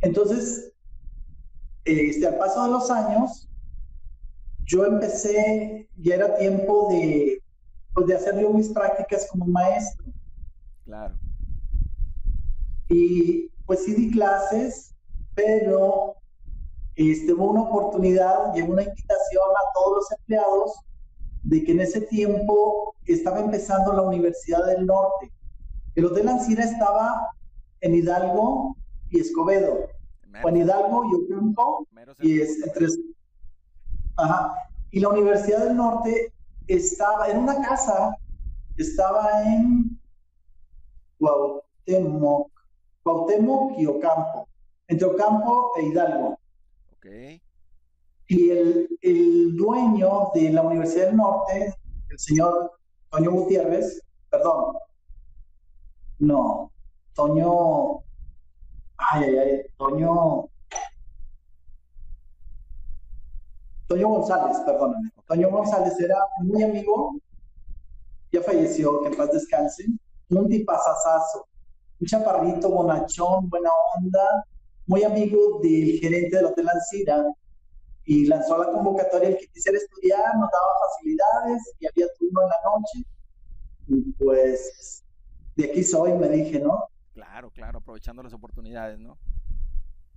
[0.00, 0.72] Entonces,
[1.84, 3.49] eh, este, al paso de los años,
[4.70, 7.42] yo empecé, ya era tiempo de,
[7.92, 10.06] pues, de hacer yo mis prácticas como maestro.
[10.84, 11.14] Claro.
[12.88, 14.94] Y pues sí di clases,
[15.34, 16.16] pero
[16.94, 20.72] este, hubo una oportunidad, llegó una invitación a todos los empleados
[21.44, 25.32] de que en ese tiempo estaba empezando la Universidad del Norte.
[25.94, 27.28] El Hotel Ancira estaba
[27.80, 28.76] en Hidalgo
[29.10, 29.88] y Escobedo,
[30.28, 31.86] Mero, o en Hidalgo y Ocampo,
[32.20, 32.86] y es entre...
[34.20, 34.54] Ajá.
[34.90, 36.32] Y la Universidad del Norte
[36.66, 38.16] estaba en una casa,
[38.76, 39.98] estaba en
[41.18, 42.50] Cuauhtémoc,
[43.02, 44.48] Cuauhtémoc y Ocampo,
[44.88, 46.38] entre Ocampo e Hidalgo.
[46.96, 47.06] Ok.
[48.28, 51.74] Y el, el dueño de la Universidad del Norte,
[52.10, 52.72] el señor
[53.10, 54.76] Toño Gutiérrez, perdón,
[56.20, 56.70] no,
[57.14, 58.02] Toño,
[58.98, 60.49] ay, ay, ay, Toño,
[63.90, 65.10] Toño González, perdóname.
[65.26, 67.16] Toño González era muy amigo,
[68.30, 69.84] ya falleció, que en paz descanse,
[70.28, 71.48] un tipazazazo,
[71.98, 74.44] un chaparrito, bonachón, buena onda,
[74.86, 77.24] muy amigo del gerente del Hotel Ancira,
[78.04, 82.48] y lanzó la convocatoria el que quisiera estudiar, nos daba facilidades y había turno en
[82.48, 83.08] la noche.
[83.88, 85.02] Y pues
[85.56, 86.84] de aquí soy, me dije, ¿no?
[87.12, 89.18] Claro, claro, aprovechando las oportunidades, ¿no?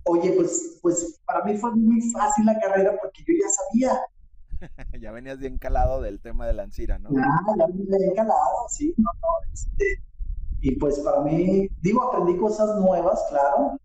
[0.04, 4.02] Oye, pues, pues para mí fue muy fácil la carrera porque yo ya sabía.
[5.00, 7.08] ya venías bien calado del tema de la Ancira, ¿no?
[7.10, 7.24] Ya,
[7.58, 9.28] ya venía bien calado, sí, no, no.
[9.52, 10.02] Este,
[10.60, 13.78] y pues para mí, digo, aprendí cosas nuevas, claro.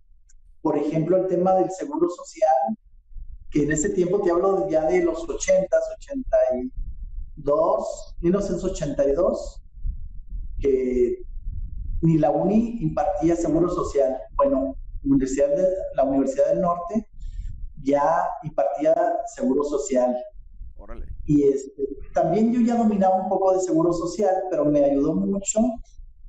[0.61, 2.77] Por ejemplo, el tema del seguro social,
[3.49, 5.67] que en ese tiempo te hablo ya de los 80,
[5.99, 9.61] 82, 1982,
[10.59, 11.23] que
[12.01, 14.17] ni la UNI impartía seguro social.
[14.35, 17.07] Bueno, Universidad de, la Universidad del Norte
[17.81, 18.93] ya impartía
[19.33, 20.15] seguro social.
[20.77, 21.05] Órale.
[21.25, 25.59] Y este, también yo ya dominaba un poco de seguro social, pero me ayudó mucho.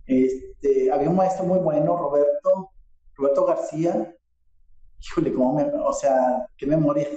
[0.07, 2.71] Este, había un maestro muy bueno, Roberto,
[3.15, 4.15] Roberto García.
[5.01, 7.09] Híjole, cómo me, o sea, qué memoria.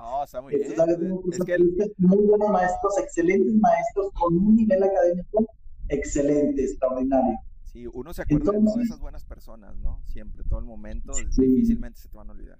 [0.00, 1.92] No, está muy Este, bien.
[1.98, 5.46] Muy buenos maestros, excelentes maestros, con un nivel académico
[5.88, 7.38] excelente, extraordinario.
[7.72, 10.02] Sí, uno se acuerda de todas esas buenas personas, ¿no?
[10.06, 11.24] Siempre, todo el momento, Sí.
[11.40, 12.58] difícilmente se te van a olvidar.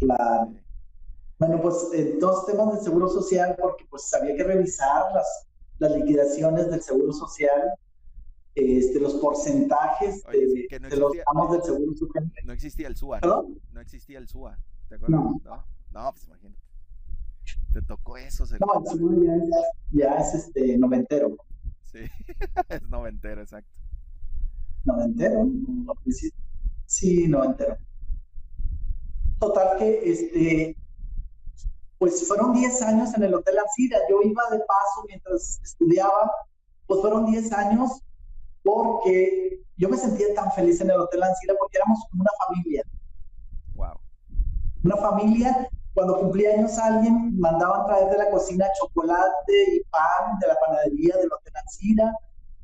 [0.00, 0.50] Claro.
[0.50, 0.60] Sí.
[1.38, 5.46] Bueno, pues en dos temas del seguro social, porque pues había que revisar las,
[5.78, 7.74] las liquidaciones del seguro social,
[8.54, 12.32] este, los porcentajes Oye, de, sí, que no de los ramos del seguro social.
[12.44, 13.20] No existía el SUA, ¿no?
[13.20, 13.60] ¿Perdón?
[13.72, 15.20] No existía el SUA, ¿te acuerdas?
[15.20, 15.40] No.
[15.44, 16.58] No, no pues imagínate.
[17.72, 18.80] Te tocó eso, No, seguro.
[18.80, 19.22] el seguro
[19.92, 21.36] ya ya es este, noventero.
[21.84, 22.00] Sí,
[22.68, 23.70] es noventero, exacto.
[24.84, 25.92] Noventero, ¿no?
[26.86, 27.76] Sí, noventero.
[29.38, 30.76] Total que, este,
[31.98, 33.98] pues fueron 10 años en el Hotel Ancira.
[34.08, 36.30] Yo iba de paso mientras estudiaba,
[36.86, 38.02] pues fueron 10 años
[38.62, 42.82] porque yo me sentía tan feliz en el Hotel Ancira porque éramos como una familia.
[43.74, 44.00] Wow.
[44.84, 50.46] Una familia, cuando cumplía años alguien, mandaban traer de la cocina chocolate y pan de
[50.46, 52.12] la panadería del Hotel Ancira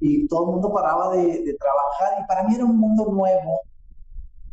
[0.01, 3.61] y todo el mundo paraba de, de trabajar y para mí era un mundo nuevo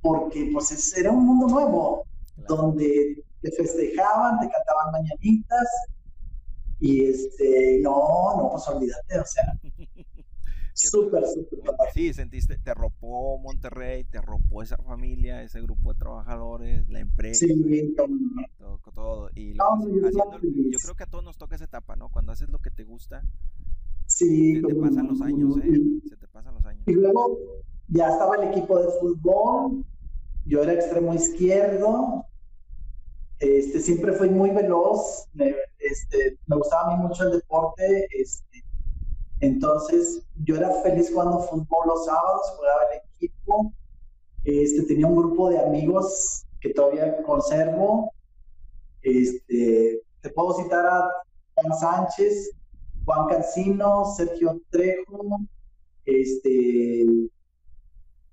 [0.01, 5.67] porque pues es- era un mundo nuevo donde te festejaban, te cantaban mañanitas
[6.79, 9.43] y este, no, no, pues olvídate, o sea,
[10.73, 11.59] súper, súper.
[11.93, 17.45] Sí, sentiste, te arropó Monterrey, te arropó esa familia, ese grupo de trabajadores, la empresa,
[17.45, 17.95] Sí,
[18.57, 19.29] todo, todo.
[19.35, 22.09] Y No, lo- estaba haciendo- yo creo que a todos nos toca esa etapa, ¿no?
[22.09, 23.23] Cuando haces lo que te gusta,
[24.27, 25.69] sí, se te como- pasan los años, ¿eh?
[26.03, 26.83] y- Se te pasan los años.
[26.87, 27.37] Y luego
[27.87, 29.85] ya estaba el equipo de fútbol,
[30.45, 32.25] yo era extremo izquierdo,
[33.39, 38.63] este, siempre fui muy veloz, me, este, me gustaba a mí mucho el deporte, este,
[39.39, 43.73] entonces yo era feliz jugando fútbol los sábados, jugaba el equipo,
[44.43, 48.13] este, tenía un grupo de amigos que todavía conservo,
[49.01, 51.09] este, te puedo citar a
[51.55, 52.51] Juan Sánchez,
[53.11, 55.41] Juan Cancino, Sergio Trejo,
[56.05, 57.05] este,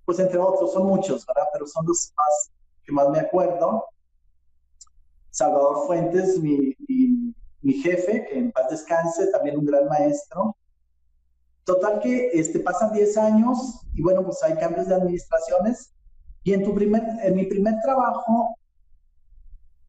[0.05, 1.49] pues entre otros, son muchos, ¿verdad?
[1.53, 2.51] Pero son los más
[2.85, 3.87] que más me acuerdo.
[5.31, 10.57] Salvador Fuentes, mi, mi, mi jefe, que en paz descanse, también un gran maestro.
[11.65, 15.93] Total que este, pasan 10 años y bueno, pues hay cambios de administraciones.
[16.45, 18.57] Y en, tu primer, en mi primer trabajo,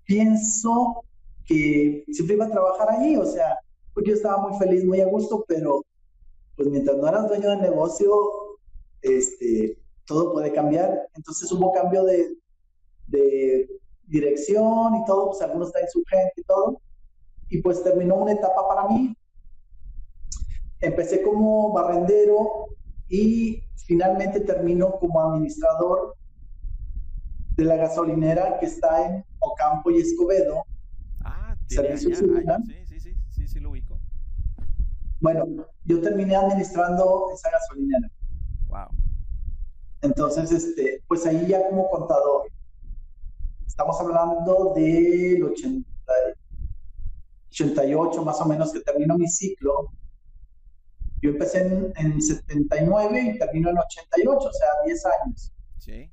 [0.04, 1.04] pienso
[1.45, 3.58] que siempre iba a trabajar ahí, o sea,
[3.99, 5.83] porque yo estaba muy feliz, muy a gusto, pero
[6.55, 8.09] pues mientras no eras dueño del negocio,
[9.01, 11.09] este, todo puede cambiar.
[11.15, 12.38] Entonces hubo cambio de,
[13.07, 13.69] de
[14.05, 16.81] dirección y todo, pues algunos traen su gente y todo.
[17.49, 19.13] Y pues terminó una etapa para mí.
[20.79, 22.67] Empecé como barrendero
[23.09, 26.15] y finalmente termino como administrador
[27.57, 30.63] de la gasolinera que está en Ocampo y Escobedo.
[31.21, 32.15] Ah, tiene allá, sí,
[32.85, 33.88] sí, sí, sí, sí lo ubico.
[35.19, 35.45] Bueno,
[35.86, 38.10] yo terminé administrando esa gasolinera.
[38.67, 38.88] Wow.
[40.01, 42.49] Entonces, este, pues ahí ya como contador.
[43.67, 45.88] Estamos hablando del 80,
[47.49, 49.91] 88 más o menos que terminó mi ciclo.
[51.21, 55.53] Yo empecé en, en 79 y termino en 88, o sea, 10 años.
[55.77, 56.10] Sí.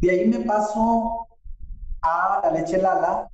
[0.00, 1.26] De ahí me paso
[2.00, 3.28] a la leche Lala.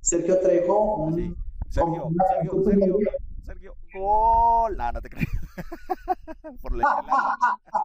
[0.00, 1.36] Sergio Trejo, un,
[1.70, 1.80] Sí.
[1.80, 2.98] Sergio, Sergio, Sergio,
[3.92, 4.76] gol.
[4.76, 5.28] No, no te creas.
[6.62, 7.04] Por Lala.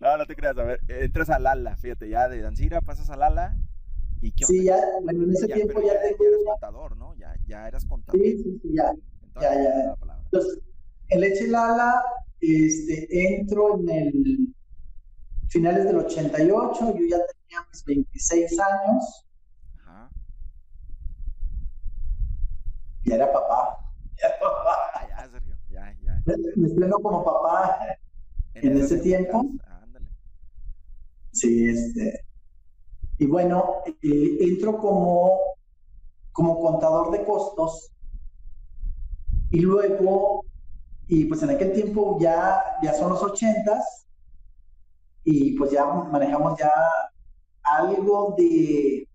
[0.00, 0.56] No, no te creas.
[0.56, 3.56] A ver, entras a Lala, fíjate, ya de Dancira pasas a Lala.
[4.22, 4.76] ¿Y qué Sí, onda?
[4.80, 7.14] ya, bueno, en ese Ya, tiempo ya, ya, tengo ya una- contador, ¿no?
[7.16, 8.20] Ya, ya eras contador.
[8.22, 8.90] Sí, sí, sí, ya.
[9.22, 10.06] Entonces, ya, ya.
[10.06, 10.20] la.
[10.24, 10.60] Entonces,
[11.08, 12.02] en Leche Lala,
[12.40, 14.54] este, entro en el
[15.48, 19.26] finales del 88, yo ya tenía mis 26 años,
[19.82, 20.10] Ajá.
[23.04, 23.78] ya era papá.
[24.20, 24.76] Ya era papá.
[24.94, 26.19] Ah, ya, Sergio, ya, ya.
[26.56, 27.78] Me, estreno como papá.
[28.54, 29.46] En esas ese tiempo.
[31.32, 32.24] Sí, este.
[33.18, 35.38] Y bueno, eh, entro como,
[36.32, 37.90] como contador de costos.
[39.50, 40.44] Y luego,
[41.06, 44.06] y pues en aquel tiempo ya, ya son los ochentas,
[45.24, 46.72] y pues ya manejamos ya
[47.62, 49.06] algo de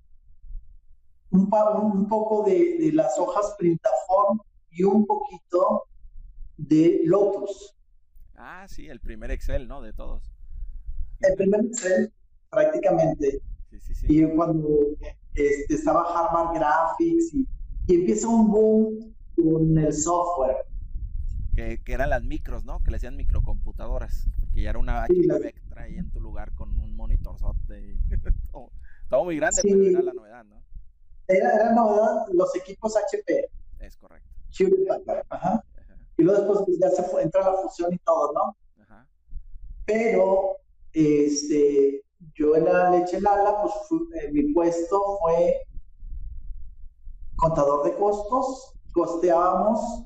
[1.31, 4.39] un, un poco de, de las hojas Printaform
[4.71, 5.83] y un poquito
[6.57, 7.75] de Lotus.
[8.35, 9.81] Ah, sí, el primer Excel, ¿no?
[9.81, 10.31] De todos.
[11.21, 12.11] El primer Excel,
[12.49, 13.41] prácticamente,
[13.71, 14.05] Sí, sí, sí.
[14.09, 14.69] y cuando
[15.33, 17.47] este, estaba Harvard Graphics y,
[17.87, 20.57] y empieza un boom con el software.
[21.55, 22.79] Que, que eran las micros, ¿no?
[22.83, 24.29] Que le decían microcomputadoras.
[24.53, 27.81] Que ya era una las- Vectra ahí en tu lugar con un monitorzote.
[27.81, 27.99] y
[28.51, 28.71] todo,
[29.09, 30.61] todo muy grande, pero era la novedad, ¿no?
[31.27, 34.29] Era, era novedad los equipos HP, Es correcto.
[34.57, 35.63] Hewlett Packard, ajá.
[36.17, 38.55] Y luego después pues, ya se entra la fusión y todo, ¿no?
[38.83, 39.07] ajá.
[39.85, 40.57] Pero
[40.93, 42.01] este,
[42.35, 45.61] yo en la leche Lala, pues fui- eh, mi puesto fue
[47.35, 50.05] contador de costos, costeábamos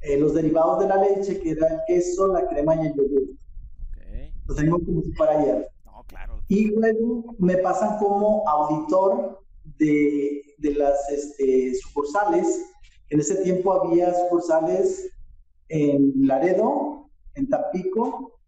[0.00, 3.22] eh, los derivados de la leche, que era el queso, la crema y el yogur.
[3.22, 4.32] Ok.
[4.46, 5.68] Lo tengo como si fuera ayer.
[5.84, 6.40] No, claro.
[6.46, 9.42] Y luego me pasan como auditor
[9.76, 12.64] de, de las este, sucursales.
[13.10, 15.10] En ese tiempo había sucursales
[15.68, 18.40] en Laredo, en Tampico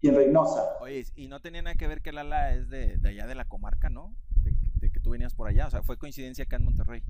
[0.00, 0.76] y en Reynosa.
[0.80, 3.44] Oye, y no tenía nada que ver que Lala es de, de allá de la
[3.46, 4.14] comarca, ¿no?
[4.36, 5.66] De, de que tú venías por allá.
[5.66, 7.02] O sea, fue coincidencia acá en Monterrey.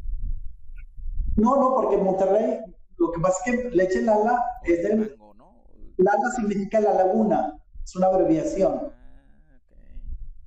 [1.37, 2.59] No, no, porque en Monterrey
[2.98, 4.98] lo que pasa es que leche Lala O es de del...
[5.05, 5.64] Durango, ¿no?
[5.96, 8.92] Lala significa la laguna, es una abreviación.
[8.92, 9.76] Ah, ok.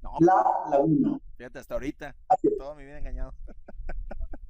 [0.01, 1.19] No, La laguna.
[1.37, 2.15] fíjate, hasta ahorita.
[2.27, 2.57] Así es.
[2.57, 3.33] Toda mi vida engañado.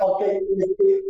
[0.00, 1.02] ok, este,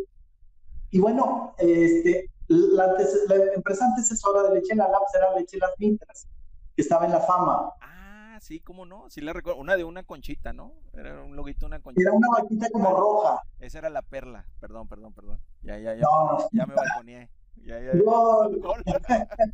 [0.92, 5.72] y bueno, este, la, antes- la empresa antecesora de Leche Lala pues era Leche Las
[5.78, 6.28] Mintras,
[6.76, 7.72] que estaba en la fama.
[7.80, 9.08] Ah, sí, cómo no.
[9.10, 9.58] Sí la recuerdo.
[9.60, 10.74] Una de una conchita, ¿no?
[10.92, 12.08] Era un loguito una conchita.
[12.08, 13.42] Era una vaquita como roja.
[13.58, 14.46] Esa era la perla.
[14.60, 15.40] Perdón, perdón, perdón.
[15.62, 16.02] Ya, ya, ya.
[16.02, 16.38] No, no.
[16.52, 17.30] Ya me balconeé.
[17.64, 17.78] Ya.
[18.04, 18.60] Gol.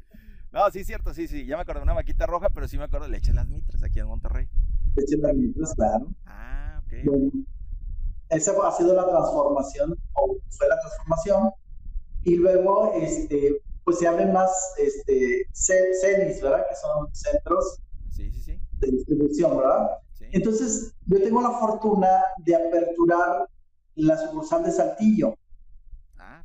[0.50, 1.44] No, sí, cierto, sí, sí.
[1.44, 3.82] Ya me acuerdo de una vaquita roja, pero sí me acuerdo de leche las mitras
[3.82, 4.48] aquí en Monterrey.
[4.96, 6.08] Leche Las Mintras, claro.
[6.24, 6.92] Ah, ok.
[7.04, 7.30] Bueno,
[8.30, 11.50] esa ha sido la transformación, o fue la transformación.
[12.24, 16.64] Y luego, este, pues se abren más este, ce- CEDIS, ¿verdad?
[16.68, 18.60] Que son centros Sí, sí, sí.
[18.80, 19.98] de distribución, ¿verdad?
[20.30, 23.48] Entonces, yo tengo la fortuna de aperturar
[23.94, 25.34] la sucursal de Saltillo.
[26.18, 26.44] Ah.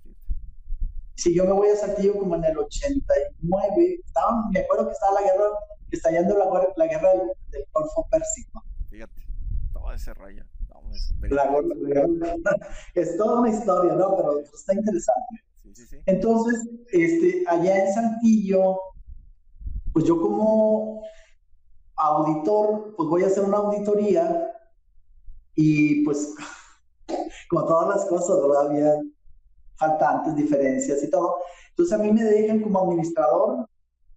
[1.16, 5.20] Si yo me voy a Saltillo como en el 89, estaba, me acuerdo que estaba
[5.20, 5.46] la guerra,
[5.92, 8.64] estallando la, guerra- la guerra del, del Golfo Pérsico.
[8.90, 9.22] Fíjate.
[9.74, 10.46] Todo ese rollo.
[10.94, 12.08] Eso, pero- La guerra-
[12.96, 14.16] es toda una historia, ¿no?
[14.16, 15.36] Pero está interesante.
[15.62, 15.98] Sí, sí, sí.
[16.06, 18.78] Entonces, este, allá en Saltillo,
[19.94, 21.04] pues yo como
[21.96, 24.52] auditor, pues voy a hacer una auditoría
[25.56, 26.34] y pues
[27.50, 28.68] como todas las cosas, ¿verdad?
[28.68, 28.94] Había
[29.76, 31.38] faltantes, diferencias y todo.
[31.70, 33.68] Entonces a mí me dejan como administrador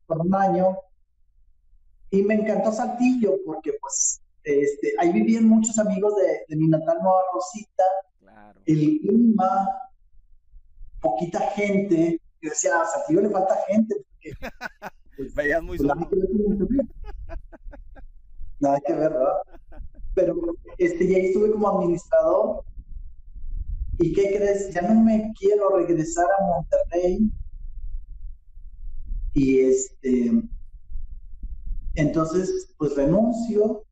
[0.07, 0.77] por un año
[2.11, 6.99] y me encantó Saltillo porque pues este, ahí vivían muchos amigos de, de mi natal
[7.03, 7.83] Nueva Rosita,
[8.21, 8.61] Claro.
[8.67, 9.69] el clima,
[11.01, 12.21] poquita gente.
[12.41, 13.97] Yo decía, a Saltillo le falta gente.
[13.97, 14.33] Porque,
[15.17, 16.29] pues, Veías muy pues, nada que ver.
[18.61, 19.43] Nada que ver, ¿verdad?
[20.15, 20.37] Pero
[20.79, 22.65] este, ya estuve como administrador.
[23.99, 24.73] ¿Y qué crees?
[24.73, 27.31] Ya no me quiero regresar a Monterrey.
[29.35, 30.33] Y este,
[31.97, 33.83] entonces, pues renuncio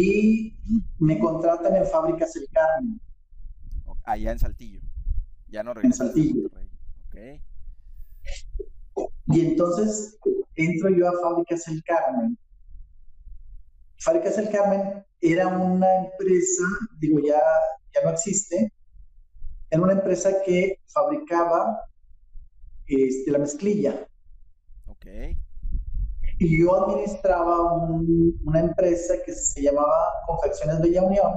[0.00, 0.56] y
[0.98, 3.00] me contratan en Fábricas El Carmen.
[4.04, 4.80] Allá en Saltillo.
[5.48, 6.42] Ya no regresaste a Saltillo.
[6.42, 7.42] Monterrey.
[8.94, 9.06] Ok.
[9.26, 10.16] Y entonces
[10.54, 12.38] entro yo a Fábricas El Carmen.
[13.98, 16.64] Fábricas El Carmen era una empresa,
[17.00, 17.40] digo, ya,
[17.92, 18.72] ya no existe,
[19.68, 21.82] era una empresa que fabricaba
[22.86, 24.06] este, la mezclilla.
[24.86, 25.06] Ok.
[26.38, 29.94] Y yo administraba una empresa que se llamaba
[30.26, 31.32] Confecciones Bella Unión,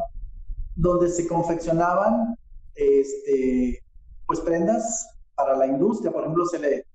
[0.75, 2.37] donde se confeccionaban
[2.75, 3.83] este,
[4.27, 6.11] pues prendas para la industria.
[6.11, 6.85] Por ejemplo, se le,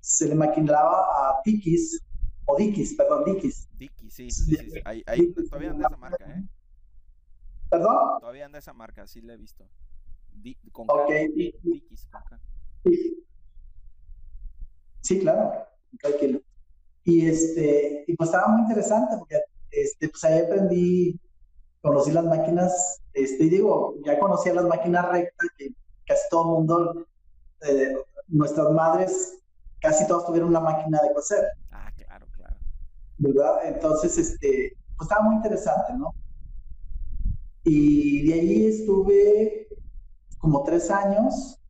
[0.00, 2.02] se le maquinaba a Dickies,
[2.44, 3.68] o Dickies, perdón, Dickies.
[3.72, 6.44] Dickies, sí, sí, sí, Ahí, todavía anda esa marca, ¿eh?
[7.70, 8.20] ¿Perdón?
[8.20, 9.66] Todavía anda esa marca, sí la he visto.
[10.72, 11.10] con ok.
[11.34, 12.08] Dickies,
[15.00, 15.52] Sí, claro,
[16.00, 16.40] tranquilo.
[17.06, 19.40] Y, este, y pues estaba muy interesante porque
[19.70, 21.20] este, pues ahí aprendí,
[21.80, 25.68] conocí las máquinas, este, y digo, ya conocía las máquinas rectas que
[26.04, 27.06] casi todo el mundo,
[27.60, 27.96] eh,
[28.26, 29.38] nuestras madres,
[29.80, 31.44] casi todos tuvieron una máquina de coser.
[31.70, 32.56] Ah, claro, claro.
[33.18, 33.66] ¿Verdad?
[33.66, 36.12] Entonces, este, pues estaba muy interesante, ¿no?
[37.62, 39.68] Y de ahí estuve
[40.38, 41.60] como tres años.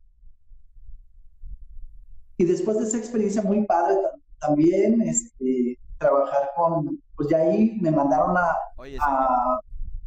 [2.38, 3.98] Y después de esa experiencia muy padre
[4.46, 8.56] también, este, trabajar con, pues ya ahí me mandaron a...
[8.76, 8.98] Oye,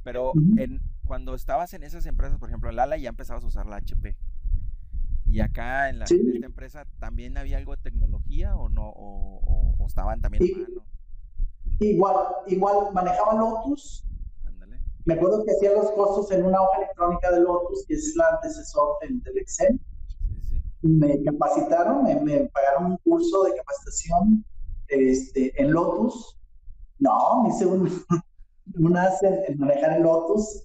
[0.04, 3.66] pero en, cuando estabas en esas empresas, por ejemplo, en Lala ya empezabas a usar
[3.66, 4.16] la HP.
[5.26, 8.92] ¿Y acá en, la, esta empresa también había algo de tecnología o no?
[8.96, 10.84] ¿O, estaban también a mano?
[11.80, 12.16] Igual,
[12.48, 14.06] igual manejaba Lotus.
[14.46, 14.80] Ándale.
[15.06, 18.22] Me acuerdo que hacía los costos en una hoja electrónica de Lotus, que es el
[18.36, 19.80] antecesor del, Excel.
[20.82, 24.46] Me capacitaron, me, pagaron un curso de capacitación
[24.88, 26.38] este, en Lotus.
[27.00, 27.88] No, me hice un,
[28.76, 30.64] un en manejar el Lotus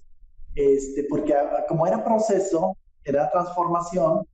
[0.55, 1.35] este, porque
[1.67, 4.25] como era proceso, era transformación,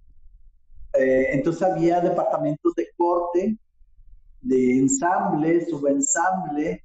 [0.93, 3.57] eh, entonces había departamentos de corte,
[4.41, 6.83] de ensamble, subensamble,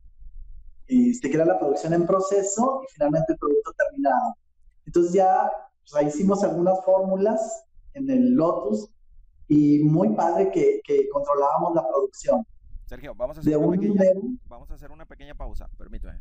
[0.87, 4.35] este, que era la producción en proceso y finalmente el producto terminado.
[4.87, 5.51] Entonces ya
[5.83, 7.66] pues, ahí hicimos algunas fórmulas
[7.97, 8.91] en el Lotus
[9.49, 12.47] y muy padre que, que controlábamos la producción.
[12.85, 14.05] Sergio, vamos a hacer, una pequeña,
[14.47, 16.21] vamos a hacer una pequeña pausa, permíteme.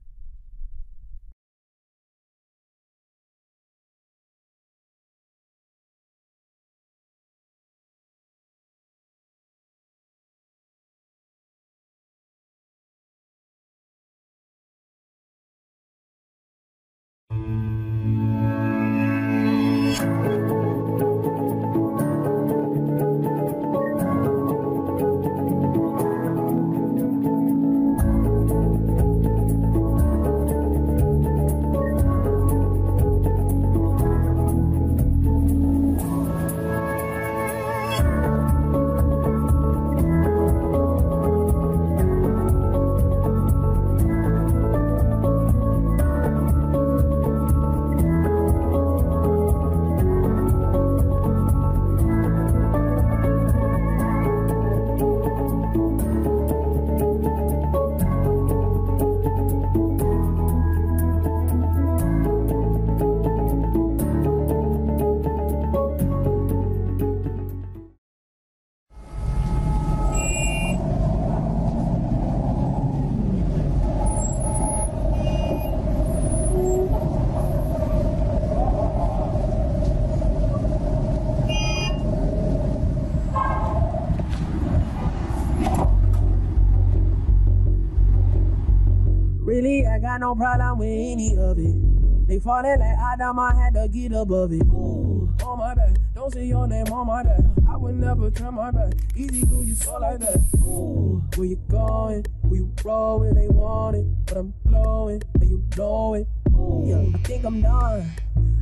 [90.15, 92.27] Got no problem with any of it.
[92.27, 94.63] They falling like Adam, I had to get above it.
[94.63, 97.41] Ooh, on my back, don't say your name on my back.
[97.69, 98.93] I would never turn my back.
[99.15, 100.39] Easy go, you fall like that.
[100.65, 102.25] Ooh, where you going?
[102.43, 103.35] Where you rolling?
[103.35, 106.27] They want it, but I'm glowing, and you know it.
[106.53, 108.09] Ooh, yeah, I think I'm done.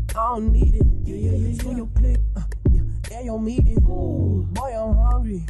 [0.09, 0.85] I don't need it.
[1.03, 1.61] Yeah, yeah, yeah.
[1.61, 2.41] So you click, uh,
[2.71, 3.77] yeah, and you'll meet it.
[3.83, 5.45] Ooh, boy, I'm hungry,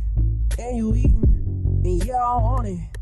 [0.59, 2.92] and you eating, and yeah, I want it.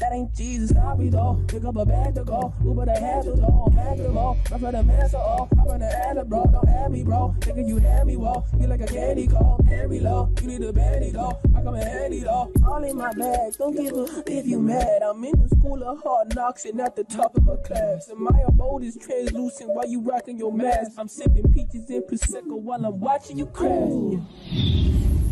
[0.00, 1.42] That ain't Jesus, copy though.
[1.46, 2.52] Pick up a bag to go.
[2.64, 3.70] Uber the to go.
[3.74, 4.36] Back to go.
[4.50, 5.48] Run for the master, oh.
[5.52, 6.44] I'm in the ad, bro.
[6.50, 7.34] Don't have me, bro.
[7.40, 8.44] Thinking you had me, whoa.
[8.58, 9.60] You like a candy call.
[9.66, 10.32] Hand low.
[10.40, 11.38] You need a bandy, though.
[11.56, 12.52] I come in handy, though.
[12.66, 13.56] All in my bag.
[13.56, 15.02] Don't give a if you mad.
[15.02, 18.08] I'm in the school of hard knocks and at the top of my class.
[18.08, 20.92] And my abode is translucent while you rocking your mask.
[20.98, 23.90] I'm sipping peaches and Prosecco while I'm watching you crash.
[24.10, 25.23] Yeah.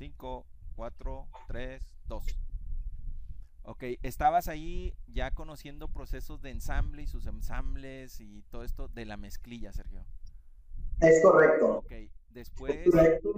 [0.00, 0.46] 5,
[0.76, 2.24] 4, 3, 2.
[3.64, 9.04] Ok, estabas ahí ya conociendo procesos de ensamble y sus ensambles y todo esto de
[9.04, 10.06] la mezclilla, Sergio.
[11.00, 11.80] Es correcto.
[11.80, 11.92] Ok,
[12.30, 12.88] después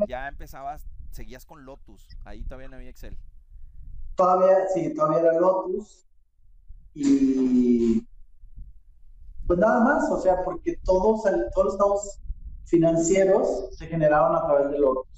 [0.06, 3.18] ya empezabas, seguías con Lotus, ahí todavía no había Excel.
[4.14, 6.06] Todavía, sí, todavía era Lotus.
[6.94, 8.06] Y
[9.48, 12.20] pues nada más, o sea, porque todos, todos los estados
[12.66, 15.11] financieros se generaron a través de Lotus.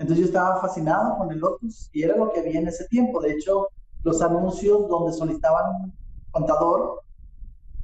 [0.00, 3.20] Entonces yo estaba fascinado con el Lotus y era lo que había en ese tiempo.
[3.20, 3.68] De hecho,
[4.02, 5.92] los anuncios donde solicitaban
[6.30, 7.02] contador,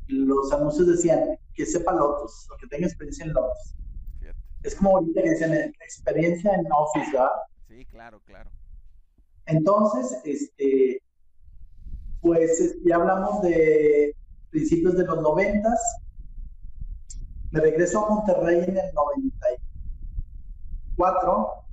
[0.07, 3.77] los anuncios decían que sepa Lotus o que tenga experiencia en Lotus.
[4.19, 4.39] Fíjate.
[4.63, 7.33] Es como ahorita que dicen eh, experiencia en Office, ¿verdad?
[7.69, 8.51] Sí, claro, claro.
[9.45, 11.03] Entonces, este,
[12.21, 14.17] pues es- ya hablamos de
[14.49, 15.79] principios de los noventas.
[17.51, 21.66] Me regreso a Monterrey en el 94.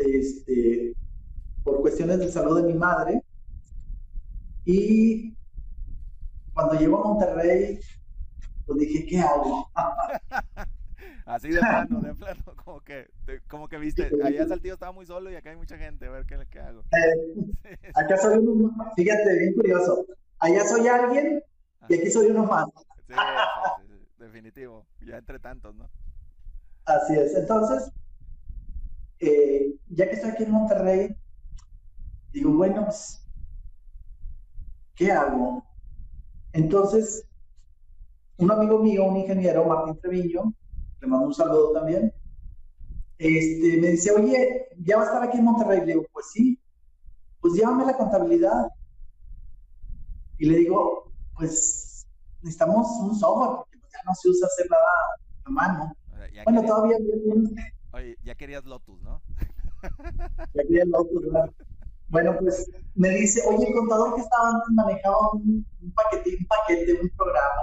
[0.00, 0.96] Este,
[1.64, 3.22] por cuestiones de salud de mi madre.
[4.64, 5.36] Y
[6.52, 7.80] cuando llego a Monterrey,
[8.66, 9.70] pues dije, ¿qué hago?
[11.26, 15.06] Así de plano, de plano, como que, te- como que viste, allá Saltillo estaba muy
[15.06, 16.84] solo y acá hay mucha gente, a ver qué, qué hago.
[16.92, 17.52] Eh,
[17.94, 18.92] acá soy uno más.
[18.96, 20.06] Fíjate, bien curioso.
[20.38, 21.42] Allá soy alguien
[21.88, 22.66] y aquí soy uno más.
[23.06, 25.90] Sí, sí, sí, sí, definitivo, ya entre tantos, ¿no?
[26.84, 27.34] Así es.
[27.34, 27.90] Entonces,
[29.20, 31.16] eh, ya que estoy aquí en Monterrey,
[32.32, 33.26] digo, bueno, pues,
[34.94, 35.64] ¿qué hago?
[36.52, 37.26] Entonces,
[38.38, 40.54] un amigo mío, un ingeniero, Martín Treviño,
[41.00, 42.12] le mando un saludo también,
[43.18, 45.80] este, me dice, oye, ¿ya va a estar aquí en Monterrey?
[45.80, 46.58] Le digo, pues sí,
[47.40, 48.68] pues llámame la contabilidad.
[50.38, 52.06] Y le digo, pues
[52.40, 54.82] necesitamos un software, porque ya no se usa hacer nada
[55.44, 55.96] a mano.
[56.44, 57.54] Bueno, todavía bien,
[57.92, 59.22] oye, ya querías Lotus, ¿no?
[60.54, 61.50] Ya quería el auto, ¿verdad?
[62.08, 66.46] Bueno, pues me dice, oye, el contador que estaba antes manejaba un, un paquete, un
[66.46, 67.62] paquete, un programa.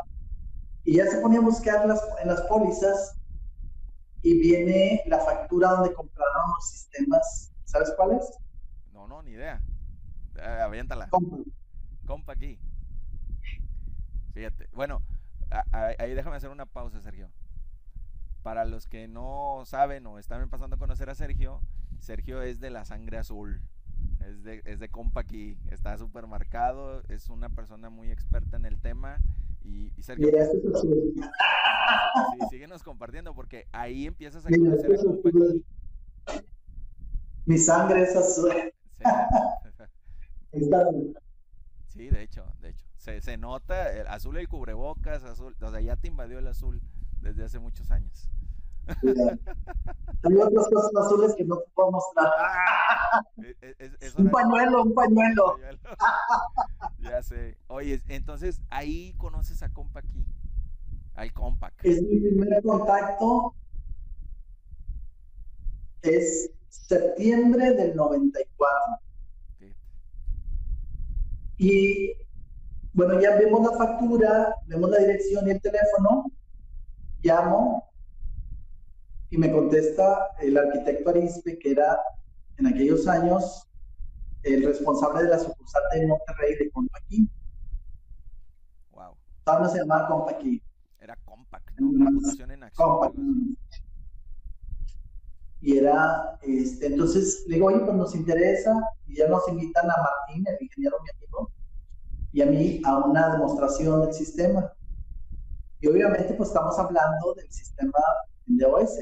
[0.85, 3.17] Y ya se ponía a buscar las, en las pólizas
[4.21, 7.51] y viene la factura donde compraron los sistemas.
[7.65, 8.25] ¿Sabes cuáles?
[8.93, 9.61] No, no, ni idea.
[10.37, 11.09] Eh, aviéntala.
[11.09, 11.37] Compa.
[12.05, 12.57] Compa aquí.
[14.33, 14.67] Fíjate.
[14.71, 15.01] Bueno,
[15.51, 17.29] a- a- ahí déjame hacer una pausa, Sergio.
[18.47, 21.59] Para los que no saben o están empezando a conocer a Sergio,
[21.99, 23.61] Sergio es de la sangre azul.
[24.25, 25.57] Es de, es de compa aquí.
[25.69, 27.03] Está súper marcado.
[27.09, 29.19] Es una persona muy experta en el tema.
[29.65, 30.29] Y, y Sergio,
[30.81, 30.89] sí,
[32.49, 35.65] síguenos compartiendo porque ahí empiezas a conocer a compa aquí.
[37.45, 38.53] Mi sangre es azul.
[38.93, 39.03] Sí.
[41.87, 42.85] Sí, de hecho, de hecho.
[42.95, 46.81] Se, se nota el azul el cubrebocas, azul, o sea, ya te invadió el azul
[47.27, 48.29] desde hace muchos años.
[48.87, 52.31] Hay otras cosas azules que no te puedo mostrar.
[53.43, 55.57] E- e- es- es Un pañuelo, un pañuelo.
[56.99, 57.57] ya sé.
[57.67, 60.25] Oye, entonces ahí conoces a compa aquí,
[61.15, 61.83] al compact.
[61.85, 63.55] Es mi primer contacto.
[66.01, 68.99] Es septiembre del 94.
[69.57, 69.75] Fíjate.
[71.57, 72.13] Y
[72.93, 76.31] bueno, ya vemos la factura, vemos la dirección y el teléfono.
[77.21, 77.91] Llamo
[79.29, 81.99] y me contesta el arquitecto Arispe, que era
[82.57, 83.67] en aquellos años
[84.43, 87.29] el responsable de la sucursal de Monterrey de Compaquí.
[88.91, 89.17] Wow.
[89.43, 90.61] Todavía se llamaba Compaquí.
[90.99, 92.05] Era compact, ¿no?
[92.05, 92.89] Computación en acción.
[92.89, 93.17] Compact.
[95.59, 99.95] Y era, este, entonces le digo, oye, pues nos interesa, y ya nos invitan a
[99.97, 101.51] Martín, el ingeniero mi amigo,
[102.31, 104.71] y a mí a una demostración del sistema.
[105.79, 107.99] Y obviamente, pues estamos hablando del sistema
[108.47, 108.97] en DOS.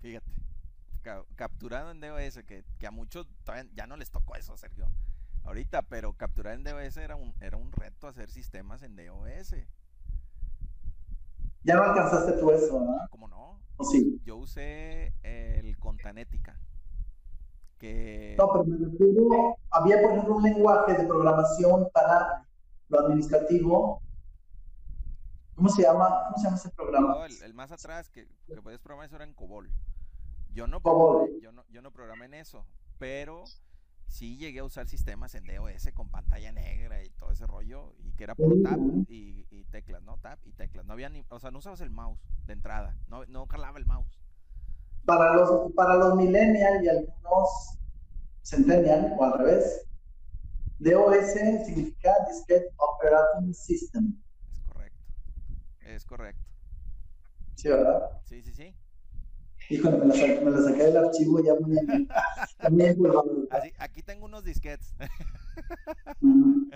[0.00, 0.30] Fíjate.
[1.02, 3.26] Ca- capturado en DOS, que, que a muchos
[3.74, 4.86] ya no les tocó eso, Sergio.
[5.44, 9.54] Ahorita, pero capturar en DOS era un, era un reto hacer sistemas en DOS.
[11.62, 13.06] Ya no alcanzaste tú eso, ¿verdad?
[13.10, 13.60] ¿Cómo no?
[13.76, 14.20] ¿O sí?
[14.24, 16.58] Yo usé el Contanética.
[17.78, 18.34] Que.
[18.38, 22.44] No, pero me refiero, había por ejemplo un lenguaje de programación para
[22.88, 24.02] lo administrativo.
[25.60, 26.24] ¿Cómo se llama?
[26.24, 27.08] ¿Cómo se llama ese programa?
[27.08, 29.70] No, el, el más atrás que, que podías programar eso era en COBOL.
[30.54, 31.38] Yo no, COBOL.
[31.42, 32.64] yo, no, yo no programé en eso,
[32.96, 33.44] pero
[34.06, 38.12] sí llegué a usar sistemas en DOS con pantalla negra y todo ese rollo, y
[38.14, 39.04] que era por tab ¿no?
[39.06, 40.16] y, y teclas, ¿no?
[40.16, 40.86] Tab y teclas.
[40.86, 43.84] No había ni, o sea, no usabas el mouse de entrada, no, no calaba el
[43.84, 44.18] mouse.
[45.04, 47.78] Para los, para los millennials y algunos
[48.44, 49.86] centennial o al revés,
[50.78, 54.16] DOS significa Display Operating System.
[55.94, 56.40] Es correcto.
[57.56, 58.10] Sí, ¿verdad?
[58.24, 58.74] Sí, sí, sí.
[59.68, 62.08] Híjole, me la, me la saqué del archivo ya muy en-
[62.70, 63.46] muy empolvado.
[63.50, 64.94] Así, aquí tengo unos disquetes.
[66.20, 66.70] Ujú.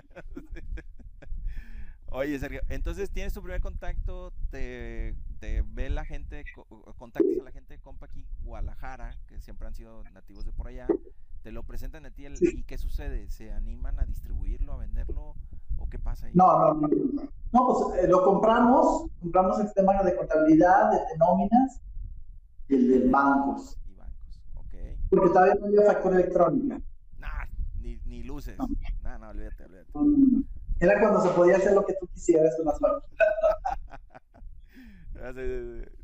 [2.07, 6.45] Oye, Sergio, entonces tienes tu primer contacto, te, te ve la gente,
[6.97, 10.67] contactas a la gente de Compa aquí, Guadalajara, que siempre han sido nativos de por
[10.67, 10.87] allá,
[11.41, 12.59] te lo presentan a ti el- Sí.
[12.59, 13.29] y ¿qué sucede?
[13.29, 15.35] ¿Se animan a distribuirlo, a venderlo
[15.77, 16.33] o qué pasa ahí?
[16.35, 17.34] No, no, no.
[17.55, 21.79] No, pues eh, lo compramos, compramos el sistema de contabilidad, de, de nóminas
[22.67, 23.77] y el de bancos.
[23.87, 24.41] Y bancos.
[25.09, 26.81] porque todavía no había factura electrónica.
[27.17, 27.45] Nah,
[27.79, 28.57] ni, ni luces.
[28.57, 28.67] No.
[29.03, 29.89] No, no, olvídate, olvídate.
[30.81, 33.15] Era cuando se podía hacer lo que tú quisieras con las facturas.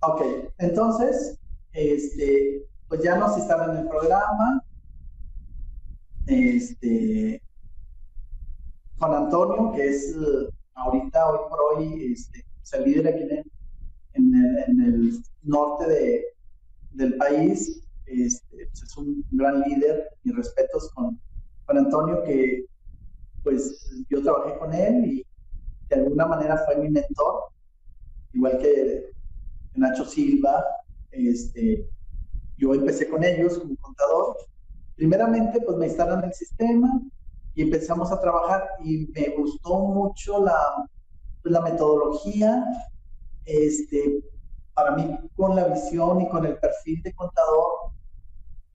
[0.00, 0.22] Ok,
[0.58, 1.40] entonces,
[1.72, 4.62] este, pues ya nos instalan el programa.
[6.26, 7.42] Este,
[8.98, 13.22] Juan Antonio, que es eh, ahorita, hoy por hoy, este, es el líder aquí
[14.14, 16.24] en el, en el- norte de,
[16.90, 21.20] del país, este, pues es un gran líder, mis respetos con
[21.66, 22.66] Juan Antonio, que
[23.42, 25.26] pues yo trabajé con él y
[25.90, 27.44] de alguna manera fue mi mentor,
[28.32, 29.12] igual que
[29.74, 30.64] Nacho Silva,
[31.10, 31.88] este,
[32.56, 34.36] yo empecé con ellos como contador.
[34.96, 37.02] Primeramente, pues me instalan el sistema
[37.56, 40.86] y empezamos a trabajar y me gustó mucho la,
[41.42, 42.62] pues, la metodología,
[43.46, 44.22] este,
[44.74, 47.92] para mí con la visión y con el perfil de contador,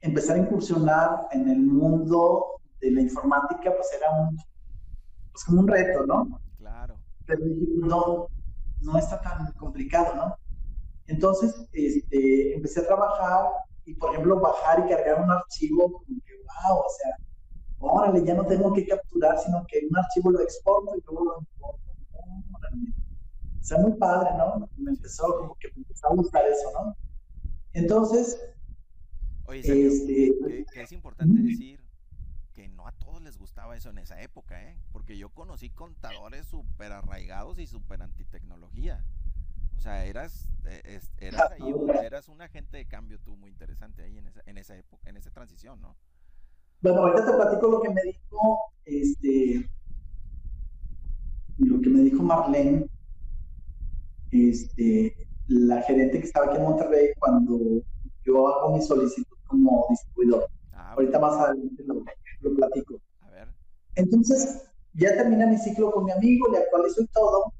[0.01, 4.35] empezar a incursionar en el mundo de la informática, pues era un,
[5.31, 6.41] pues como un reto, ¿no?
[6.57, 6.95] Claro.
[7.27, 7.45] pero
[7.83, 8.27] no,
[8.79, 10.35] no está tan complicado, ¿no?
[11.05, 13.45] Entonces, este, empecé a trabajar
[13.85, 17.15] y, por ejemplo, bajar y cargar un archivo, como que, wow, o sea,
[17.81, 21.39] órale, ya no tengo que capturar, sino que un archivo lo exporto y luego lo
[21.39, 21.81] importo.
[22.53, 22.93] Órale.
[23.59, 24.69] O sea, muy padre, ¿no?
[24.77, 26.97] Me empezó como que me empezó a gustar eso, ¿no?
[27.73, 28.39] Entonces,
[29.45, 31.79] Oye, Sergio, este, que, que es importante decir
[32.53, 34.77] que no a todos les gustaba eso en esa época, ¿eh?
[34.91, 39.03] Porque yo conocí contadores súper arraigados y súper antitecnología.
[39.77, 43.49] O sea, eras, eh, es- eras, ahí un- eras un agente de cambio tú muy
[43.49, 45.95] interesante ahí en esa, en esa época, en esa transición, ¿no?
[46.81, 49.69] Bueno, ahorita te platico lo que me dijo, este,
[51.59, 52.87] lo que me dijo Marlene,
[54.31, 55.15] este,
[55.47, 57.59] la gerente que estaba aquí en Monterrey cuando
[58.23, 60.47] yo hago mi solicitud como distribuidor.
[60.73, 62.03] Ah, Ahorita más adelante lo,
[62.41, 62.95] lo platico.
[63.21, 63.47] a ver,
[63.95, 64.63] Entonces,
[64.93, 67.53] ya termina mi ciclo con mi amigo, le actualizo y todo,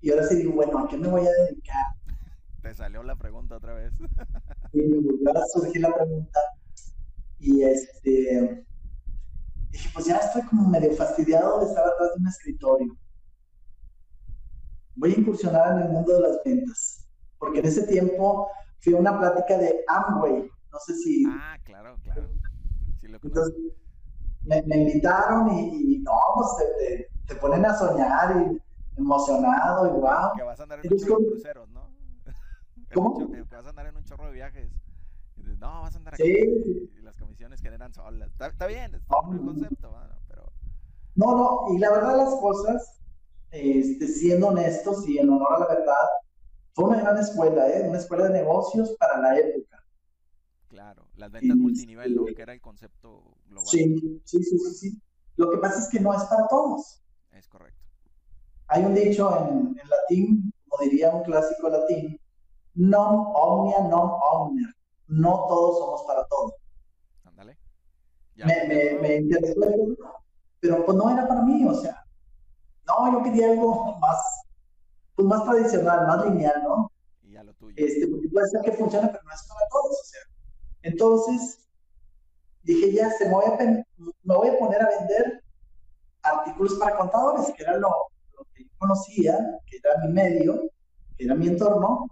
[0.00, 1.84] y ahora sí digo, bueno, ¿a qué me voy a dedicar?
[2.62, 3.94] te salió la pregunta otra vez.
[4.72, 6.40] Y me volvió a surgir la pregunta.
[7.40, 8.66] Y este,
[9.70, 12.96] dije, pues ya estoy como medio fastidiado de estar atrás de un escritorio.
[14.94, 17.08] Voy a incursionar en el mundo de las ventas.
[17.38, 18.48] Porque en ese tiempo
[18.80, 20.42] fui a una plática de Amway.
[20.42, 21.24] No sé si.
[21.26, 22.28] Ah, claro, claro.
[23.00, 23.18] Sí lo.
[23.22, 23.54] Entonces,
[24.44, 26.64] me, me invitaron y, y no, pues te,
[26.96, 28.60] te- te ponen a soñar y
[28.98, 30.32] emocionado y wow.
[30.36, 31.88] Que vas a andar en un chorro de cruceros, ¿no?
[32.92, 33.30] ¿Cómo?
[33.48, 34.70] Que vas a andar en un chorro de viajes.
[35.58, 36.22] No, vas a andar aquí.
[36.22, 36.90] sí.
[37.40, 38.28] Comisiones generan solas.
[38.28, 39.96] Está, está bien, está No, el concepto,
[40.28, 40.52] pero
[41.14, 43.00] No, no, y la verdad las cosas,
[43.50, 46.06] este, siendo honestos y en honor a la verdad,
[46.74, 47.88] fue una gran escuela, ¿eh?
[47.88, 49.82] Una escuela de negocios para la época.
[50.68, 52.22] claro, las ventas Y, multinivel, ¿no?
[52.24, 53.68] este, Que era el concepto global.
[53.70, 55.02] Sí, sí, sí, sí, sí.
[55.36, 57.00] Lo que pasa es que no es para todos.
[57.32, 57.80] Es correcto.
[58.66, 62.20] Hay un dicho en, en latín, como diría un clásico latín,
[62.74, 64.68] non omnia non omnia.
[65.08, 66.59] No todos somos para todos.
[68.40, 69.96] Ya Me, me, interesó eso,
[70.60, 72.04] pero pues no era para mí, o sea,
[72.86, 74.18] no, yo quería algo más,
[75.14, 76.92] pues más tradicional, más lineal, ¿no?
[77.22, 77.76] Y a lo tuyo.
[77.78, 80.20] Este, porque puede ser que funcione, pero no es para todos, o sea.
[80.82, 81.68] Entonces,
[82.62, 83.84] dije, ya, se me voy a, pen-
[84.24, 85.42] me voy a poner a vender
[86.22, 90.62] artículos para contadores, que era lo, lo que yo conocía, que era mi medio,
[91.18, 92.06] que era mi entorno.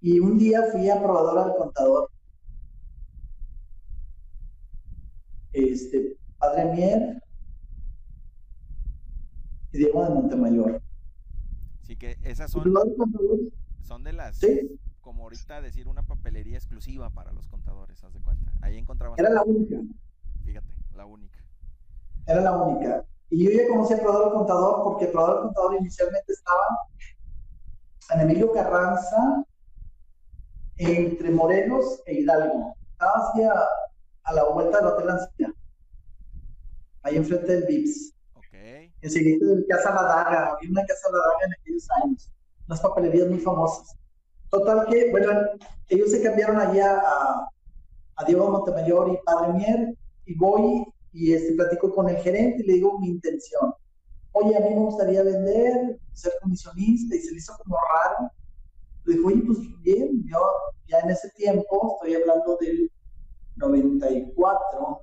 [0.00, 2.08] Y un día fui a probadora del contador.
[5.74, 7.22] Este, Padre Mier
[9.72, 10.80] y Diego de Montemayor.
[11.82, 12.72] Así que esas son,
[13.82, 14.78] son de las, Sí.
[15.00, 18.52] como ahorita decir, una papelería exclusiva para los contadores, haz de cuenta.
[18.62, 19.76] Ahí encontrabas, Era la única.
[20.44, 21.40] fíjate, la única.
[22.26, 23.04] Era la única.
[23.30, 26.60] Y yo ya conocí a Probador del Contador porque Probador del Contador inicialmente estaba
[28.14, 29.44] en Emilio Carranza,
[30.76, 32.74] entre Morelos e Hidalgo.
[32.92, 33.52] Estaba hacia
[34.26, 35.52] a la vuelta del Hotel Ancilla,
[37.04, 38.12] ahí enfrente del VIPS.
[38.34, 38.54] Ok,
[39.02, 42.32] Enseguida del Casa La Daga, había una Casa La Daga en aquellos años,
[42.66, 43.96] unas papelerías muy famosas.
[44.50, 45.30] Total que, bueno,
[45.88, 47.48] ellos se cambiaron allá a,
[48.16, 49.94] a Diego Montemayor y Padre Mier,
[50.26, 53.72] y voy y este, platico con el gerente y le digo mi intención.
[54.32, 58.30] Oye, a mí me gustaría vender, ser comisionista, y se le hizo como raro.
[59.04, 60.38] Le dijo, oye, pues bien, yo
[60.88, 62.90] ya en ese tiempo, estoy hablando del
[63.56, 65.02] 94,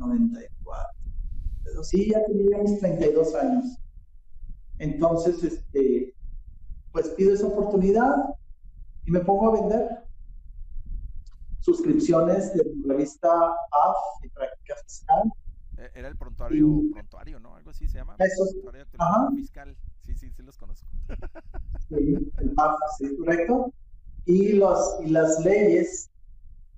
[0.00, 0.84] 94.
[1.64, 3.76] Pero sí, ya tenía mis 32 años.
[4.78, 6.14] Entonces, este,
[6.90, 8.14] pues pido esa oportunidad
[9.04, 10.06] y me pongo a vender
[11.60, 15.30] suscripciones de la revista AF y Práctica Fiscal.
[15.76, 17.54] E- Era el prontuario, prontuario, ¿no?
[17.54, 18.16] Algo así se llama.
[18.18, 19.28] Eso, Prontuario ajá.
[19.36, 19.76] fiscal.
[20.00, 20.88] Sí, sí, sí los conozco.
[21.88, 21.96] Sí,
[22.38, 23.74] el PAF, sí, correcto.
[24.24, 26.08] Y, los, y las leyes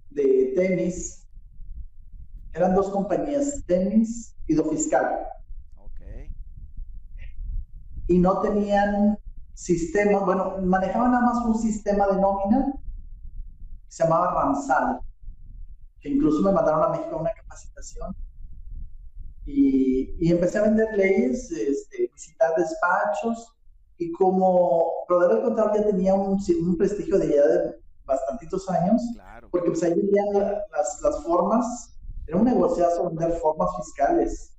[0.09, 1.22] de tenis
[2.53, 5.27] eran dos compañías, tenis y do fiscal.
[5.77, 6.01] Ok.
[8.09, 9.19] Y no tenían
[9.55, 15.01] sistemas, bueno, manejaban nada más un sistema de nómina que se llamaba Ramsal,
[16.01, 18.15] que incluso me mandaron a México a una capacitación.
[19.45, 23.49] Y, y empecé a vender leyes, este, visitar despachos,
[23.99, 27.75] y como proveedor del contador ya tenía un, un prestigio de ya de
[28.05, 29.49] bastantitos años, Claro.
[29.51, 31.97] porque pues ahí veían la- las, las formas,
[32.27, 34.57] era un negociazo vender formas fiscales,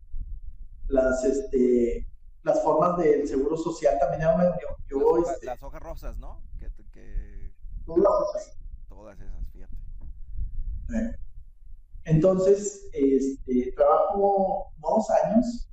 [0.87, 2.07] las, este,
[2.43, 5.81] las formas del seguro social también era un, yo, yo, las, hojas- este, las hojas
[5.81, 6.41] rosas, ¿no?
[6.59, 7.53] Que, que
[7.85, 8.57] todas cosas.
[8.89, 9.75] todas esas, fíjate.
[10.95, 11.15] Eh,
[12.05, 15.69] Entonces, este, trabajo dos años.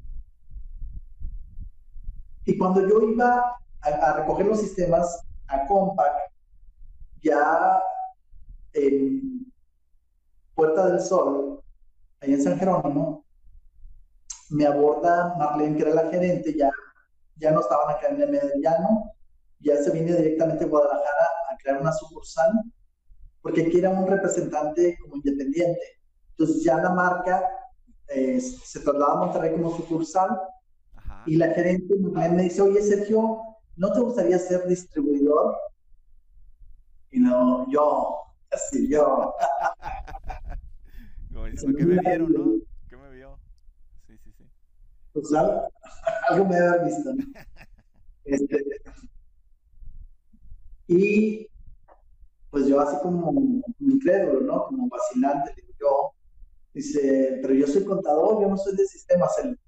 [2.45, 6.31] Y cuando yo iba a, a recoger los sistemas a Compaq,
[7.23, 7.83] ya
[8.73, 9.53] en
[10.55, 11.63] Puerta del Sol,
[12.21, 13.25] allá en San Jerónimo,
[14.51, 16.71] me aborda Marlene, que era la gerente, ya,
[17.37, 19.13] ya no estaban acá en el Medellano,
[19.61, 22.51] ya se viene directamente a Guadalajara a crear una sucursal
[23.43, 25.81] porque aquí era un representante como independiente.
[26.31, 27.43] Entonces ya la marca
[28.09, 30.41] eh, se traslada a Monterrey como sucursal
[30.95, 31.23] Ajá.
[31.27, 33.41] y la gerente me dice, oye Sergio,
[33.77, 35.57] ¿no te gustaría ser distribuidor?
[37.11, 38.17] Y no, yo,
[38.51, 39.35] así yo.
[41.51, 42.53] Diciendo, ¿qué me vieron, no?
[42.89, 43.41] ¿Qué me vio?
[44.07, 44.45] Sí, sí, sí.
[45.13, 45.69] Pues algo,
[46.31, 47.15] algo me haber visto.
[47.15, 47.25] ¿no?
[48.25, 48.65] Este,
[50.87, 51.47] y
[52.51, 53.33] pues yo así como
[53.79, 54.65] incrédulo, ¿no?
[54.67, 56.13] Como vacilante, digo yo.
[56.73, 59.37] Dice, pero yo soy contador, yo no soy de sistemas.
[59.39, 59.59] El-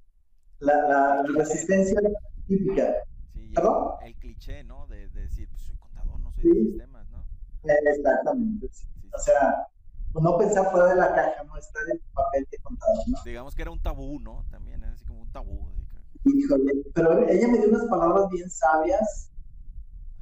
[0.60, 1.98] la, la- la resistencia
[2.46, 2.94] típica.
[3.32, 4.86] Sí, el, el cliché, ¿no?
[4.86, 6.48] De, de decir, pues soy contador, no soy Sí.
[6.50, 7.24] de sistemas, ¿no?
[7.64, 8.68] Exactamente.
[8.70, 8.86] sí.
[9.12, 9.66] O sea,
[10.14, 13.18] no pensar fuera de la caja, no estar en tu papel de contador, ¿no?
[13.24, 14.44] Digamos que era un tabú, ¿no?
[14.50, 15.68] También era así como un tabú.
[15.70, 19.30] así que- Híjole, pero ella me dio unas palabras bien sabias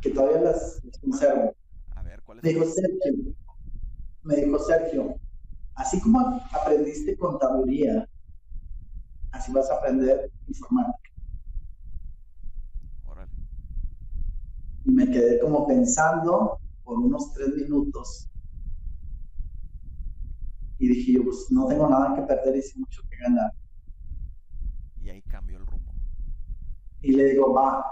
[0.01, 1.55] que todavía las, las conservo.
[1.97, 2.45] A ver, ¿cuál es?
[2.45, 3.35] Me dijo Sergio,
[4.23, 5.17] me dijo Sergio,
[5.75, 8.09] así como aprendiste contaduría,
[9.33, 11.11] así vas a aprender informática.
[13.05, 13.33] Órale.
[14.85, 18.30] Y me quedé como pensando por unos tres minutos.
[20.81, 23.53] Y dije yo, pues no tengo nada que perder y sí mucho que ganar.
[24.97, 25.93] Y ahí cambió el rumbo.
[27.03, 27.85] Y le digo, va.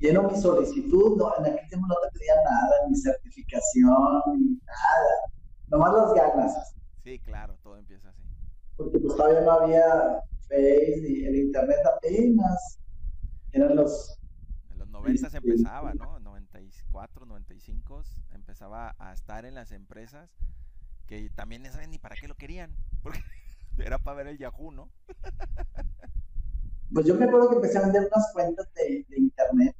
[0.00, 5.12] Lleno mi solicitud, no, en aquel tiempo no te pedía nada, ni certificación, ni nada.
[5.68, 6.74] Nomás las ganas.
[7.04, 8.22] Sí, claro, todo empieza así.
[8.76, 12.78] porque pues todavía no había Face ni el internet apenas.
[13.52, 14.18] Eran los,
[14.70, 16.18] En los 90 Este- empezaba, ¿no?
[16.18, 18.02] 94, 95
[18.32, 20.30] empezaba a estar en las empresas
[21.12, 22.74] que también no saben ni para qué lo querían.
[23.02, 23.20] Porque
[23.78, 24.90] era para ver el Yahoo, ¿no?
[26.92, 29.76] pues yo me acuerdo que empecé a vender unas cuentas de, de internet.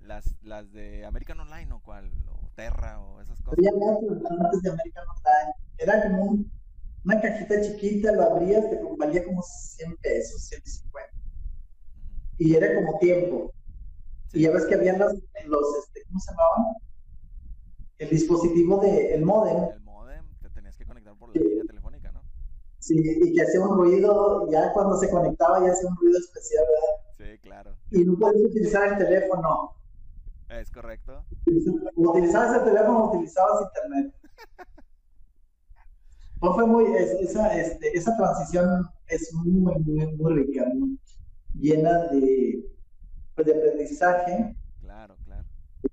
[0.00, 3.58] Las, las de American Online o cuál, o Terra o esas cosas.
[3.58, 5.54] Había antes de American Online.
[5.78, 6.52] Era como un-
[7.04, 11.12] una cajita chiquita, lo abrías, te valía como 100 pesos, 150.
[11.96, 12.22] Ujú.
[12.38, 13.52] Y era como tiempo.
[14.26, 14.40] Sí.
[14.40, 15.12] Y ya ves que habían los,
[15.46, 16.74] los este, ¿cómo se llamaban?
[17.98, 19.82] El dispositivo de, el modem, El
[21.16, 21.48] por la Sí.
[21.48, 22.22] línea telefónica, ¿no?
[22.78, 26.64] sí, y que hacía un ruido, ya cuando se conectaba ya hacía un ruido especial,
[26.68, 27.32] ¿verdad?
[27.32, 27.76] Sí, claro.
[27.90, 29.72] Y no podías utilizar el teléfono.
[30.48, 31.24] Es correcto.
[31.96, 34.14] Utilizabas el teléfono utilizabas internet.
[36.38, 40.98] Pues fue muy, es- esa, este, esa transición es muy, muy, muy rica, muy
[41.54, 42.62] llena de,
[43.34, 45.48] pues, de aprendizaje, Claro, claro.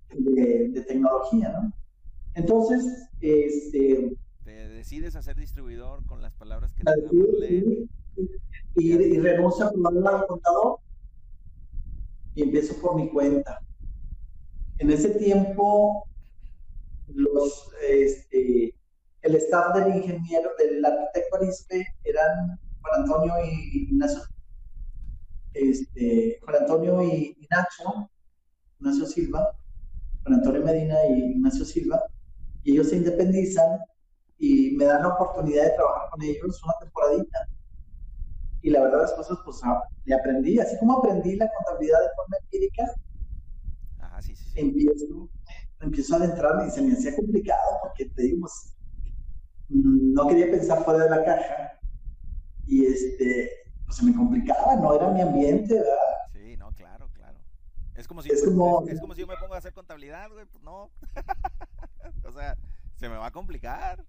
[0.10, 1.72] de, de tecnología, ¿no?
[2.34, 4.18] Entonces, este,
[4.52, 6.92] Te decides a ser distribuidor con las palabras que te
[8.76, 10.80] y, y renuncio a probarle al contador
[12.36, 13.62] y empiezo por mi cuenta.
[14.80, 16.06] En ese tiempo,
[17.08, 18.76] los, este,
[19.22, 24.22] el staff del ingeniero, del arquitecto Arispe, eran Juan Antonio y Ignacio,
[25.54, 28.12] este, Juan Antonio y, y Nacho,
[28.80, 29.56] Ignacio Silva,
[30.24, 32.04] Juan Antonio Medina y Ignacio Silva,
[32.64, 33.80] y ellos se independizan
[34.42, 37.40] y me dan la oportunidad de trabajar con ellos una temporadita.
[38.64, 39.60] Y la verdad las cosas, pues,
[40.06, 42.84] le aprendí, así como aprendí la contabilidad de forma empírica,
[44.00, 44.60] Ajá, Ah, sí, sí, sí.
[44.60, 45.30] empiezo,
[45.80, 48.76] empiezo a adentrarme y se me hacía complicado porque te digo, pues,
[49.70, 51.80] no quería pensar fuera de la caja
[52.66, 53.52] y este,
[53.86, 55.96] pues se me complicaba, no era mi ambiente, ¿verdad?
[56.34, 57.40] Sí, no, claro, claro.
[57.94, 59.74] Es como si, Es yo, como- es, es como si yo me pongo a hacer
[59.74, 60.90] contabilidad, güey, pues no.
[62.24, 62.58] o sea,
[62.96, 64.06] se me va a complicar,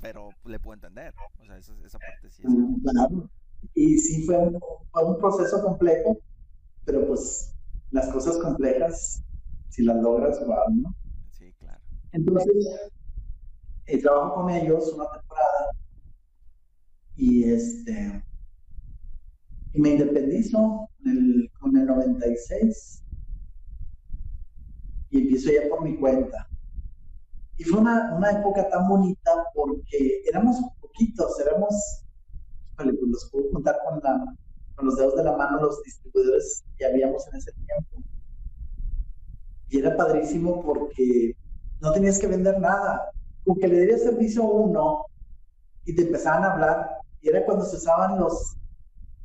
[0.00, 1.14] pero le puedo entender.
[1.38, 3.30] O sea, esa, esa parte sí es Claro.
[3.74, 4.58] Y sí fue un,
[4.92, 6.18] fue un proceso complejo,
[6.84, 7.54] pero pues
[7.90, 9.22] las cosas complejas,
[9.68, 10.94] si las logras, wow, ¿no?
[11.30, 11.80] Sí, claro.
[12.12, 12.90] Entonces,
[13.86, 15.70] eh, trabajo con ellos una temporada
[17.16, 18.22] y este
[19.72, 23.02] y me independizo en el, con el 96
[25.10, 26.47] y empiezo ya por mi cuenta.
[27.58, 31.74] Y fue una, una época tan bonita porque éramos poquitos, éramos,
[32.72, 34.36] híjole, pues los puedo contar con, la,
[34.76, 38.08] con los dedos de la mano los distribuidores que habíamos en ese tiempo.
[39.70, 41.36] Y era padrísimo porque
[41.80, 43.10] no tenías que vender nada.
[43.44, 45.04] Con que le dieras servicio a uno
[45.84, 46.98] y te empezaban a hablar.
[47.20, 48.56] Y era cuando se usaban los,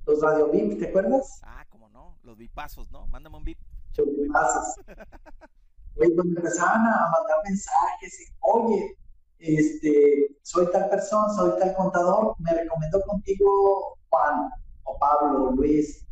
[0.08, 1.40] los radio VIP, ¿te acuerdas?
[1.44, 3.06] Ah, como no, los bipazos, ¿no?
[3.08, 3.60] Mándame un bip.
[3.96, 4.76] Los bipazos.
[5.96, 8.98] Cuando empezaban a mandar mensajes y, oye,
[9.40, 14.50] este, soy tal persona, soy tal contador, me recomendó contigo Juan
[14.84, 16.06] o Pablo o Luis.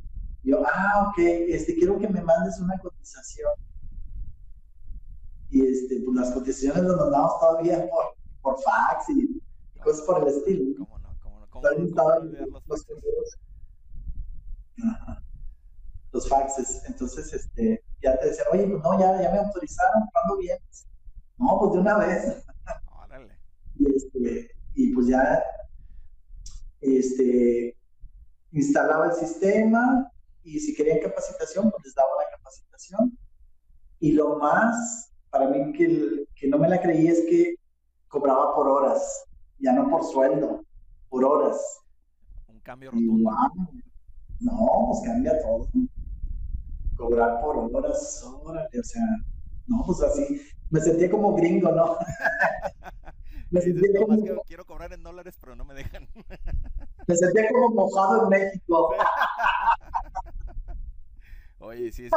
[0.44, 3.52] Yo, ah, ok, este, quiero que me mandes una cotización.
[5.50, 9.42] Y este, pues las cotizaciones las mandamos todavía por, por fax y
[9.84, 10.76] cosas por el estilo.
[10.78, 11.18] ¿Cómo no?
[11.22, 11.50] ¿Cómo no?
[11.50, 13.40] ¿Cómo, cómo los los correos.
[14.84, 15.24] Ajá.
[16.12, 16.84] Los faxes.
[16.88, 20.88] Entonces, este, ya te decían, oye, pues no, ya, ya me autorizaron, ¿cuándo vienes?
[21.38, 22.46] No, pues de una vez.
[23.04, 23.38] Órale.
[23.80, 25.42] Y, este, y pues ya
[26.82, 27.76] este,
[28.52, 30.12] instalaba el sistema
[30.44, 33.18] y si querían capacitación, pues les daba la capacitación.
[34.00, 37.56] Y lo más, para mí, que, el- que no me la creí es que
[38.08, 39.26] cobraba por horas,
[39.60, 40.64] ya no por sueldo,
[41.10, 41.80] por horas.
[42.48, 43.30] Un cambio rotundo.
[43.30, 43.68] wow,
[44.40, 45.70] no, pues cambia todo.
[47.02, 49.02] Cobrar por horas, órale, o sea,
[49.68, 51.98] no, pues así, me sentía como gringo, ¿no?
[53.50, 55.74] me, Y dices, sentía "No, más como, que quiero cobrar en dólares, pero no me
[55.74, 56.08] dejan.
[57.08, 58.94] me sentía como mojado en México.
[61.60, 62.12] Oye, sí, es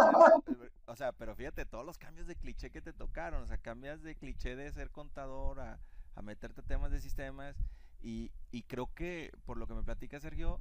[0.87, 4.03] o sea, pero fíjate, todos los cambios de cliché que te tocaron, o sea, cambias
[4.03, 5.81] de cliché de ser contador a,
[6.15, 7.57] a meterte a temas de sistemas
[8.03, 10.61] y, y creo que, por lo que me platica Sergio,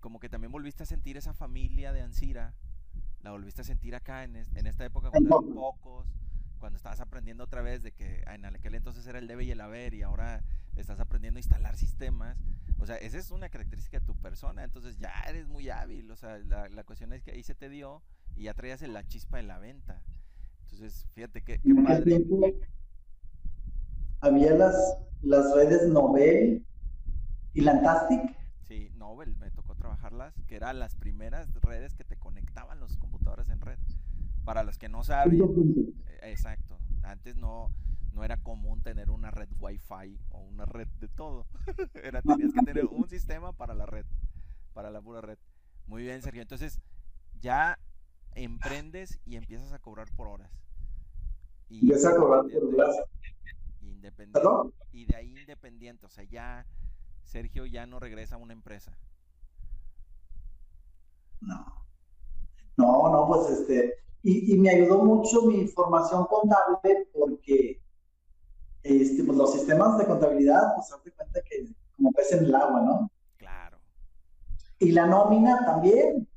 [0.00, 2.54] como que también volviste a sentir esa familia de Ansira,
[3.22, 6.06] la volviste a sentir acá en, es- en esta época cuando eran pocos,
[6.58, 9.60] cuando estabas aprendiendo otra vez de que en aquel entonces era el debe y el
[9.60, 10.42] haber y ahora
[10.76, 12.38] estás aprendiendo a instalar sistemas.
[12.78, 16.16] O sea, esa es una característica de tu persona, entonces ya eres muy hábil, o
[16.16, 18.02] sea, la, la cuestión es que ahí se te dio
[18.36, 20.02] y ya traías la chispa en la venta.
[20.62, 22.20] Entonces, fíjate qué, padre.
[24.20, 24.76] había las,
[25.22, 26.64] las redes Nobel
[27.54, 28.36] y Lantastic.
[28.68, 29.34] Sí, Nobel,
[30.46, 33.78] que eran las primeras redes que te conectaban los computadores en red.
[34.44, 35.40] Para los que no saben,
[36.06, 37.70] eh, exacto, antes no,
[38.12, 41.46] no era común tener una red Wi-Fi o una red de todo.
[41.94, 44.06] Era, tenías que tener un sistema para la red,
[44.72, 45.38] para la pura red.
[45.86, 46.42] Muy bien, Sergio.
[46.42, 46.80] Entonces,
[47.40, 47.78] ya
[48.34, 50.50] emprendes y empiezas a cobrar por horas.
[51.68, 52.96] Y Empieza a cobrar por independiente- horas.
[53.82, 54.38] Independiente.
[54.40, 54.72] ¿Perdón?
[54.92, 56.06] Y de ahí independiente.
[56.06, 56.64] O sea, ya
[57.24, 58.96] Sergio ya no regresa a una empresa.
[61.40, 61.86] No.
[62.76, 63.94] No, no, pues este.
[64.22, 67.80] Y, y me ayudó mucho mi formación contable porque
[68.86, 72.82] este, pues los sistemas de contabilidad, pues hazte cuenta que como pez en el agua,
[72.82, 73.10] ¿no?
[73.36, 73.78] Claro.
[74.78, 76.28] Y la nómina también,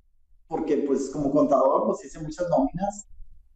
[0.48, 3.08] porque pues como contador, pues hice muchas nóminas,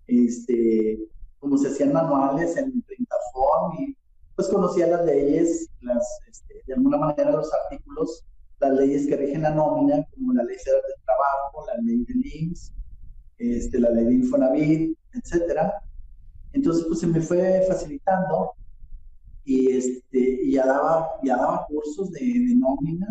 [0.07, 0.99] este,
[1.39, 3.97] como se hacían manuales en Printafon y
[4.35, 8.23] pues conocía las leyes, las, este, de alguna manera los artículos,
[8.63, 12.25] las leyes que rigen la nómina, como la ley federal del trabajo, la ley del
[12.35, 12.73] IMSS,
[13.37, 15.73] este, la ley de Infonavit, etcétera.
[16.53, 18.51] Entonces pues se me fue facilitando
[19.43, 23.07] y, este, y ya, daba, ya daba cursos de, de nómina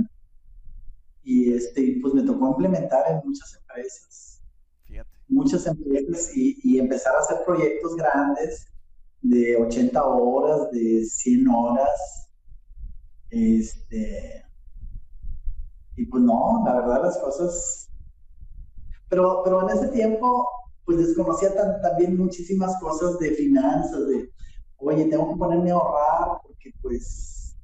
[1.25, 4.43] y este, pues me tocó implementar en muchas empresas,
[4.85, 5.11] Fíjate.
[5.29, 8.67] muchas empresas y, y empezar a hacer proyectos grandes
[9.21, 12.29] de 80 horas, de 100 horas.
[13.31, 14.45] Este,
[16.03, 17.91] y pues no, la verdad las cosas...
[19.09, 20.49] Pero, pero en ese tiempo,
[20.85, 24.33] pues desconocía tan- también muchísimas cosas de finanzas, de,
[24.77, 27.57] oye, tengo que ponerme a ahorrar, porque pues,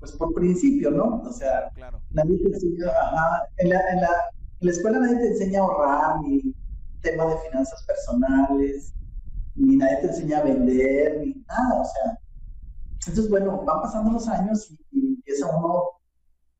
[0.00, 1.22] pues por principio, ¿no?
[1.22, 2.02] O sea, Claro, claro.
[2.10, 4.08] nadie te enseña, ajá, en la, en la,
[4.60, 6.54] en la escuela nadie te enseña a ahorrar ni
[7.00, 8.94] tema de finanzas personales.
[9.54, 12.18] nadie te enseña a vender ni nada, o sea.
[13.06, 15.84] Entonces, bueno, van pasando los años y, y empieza uno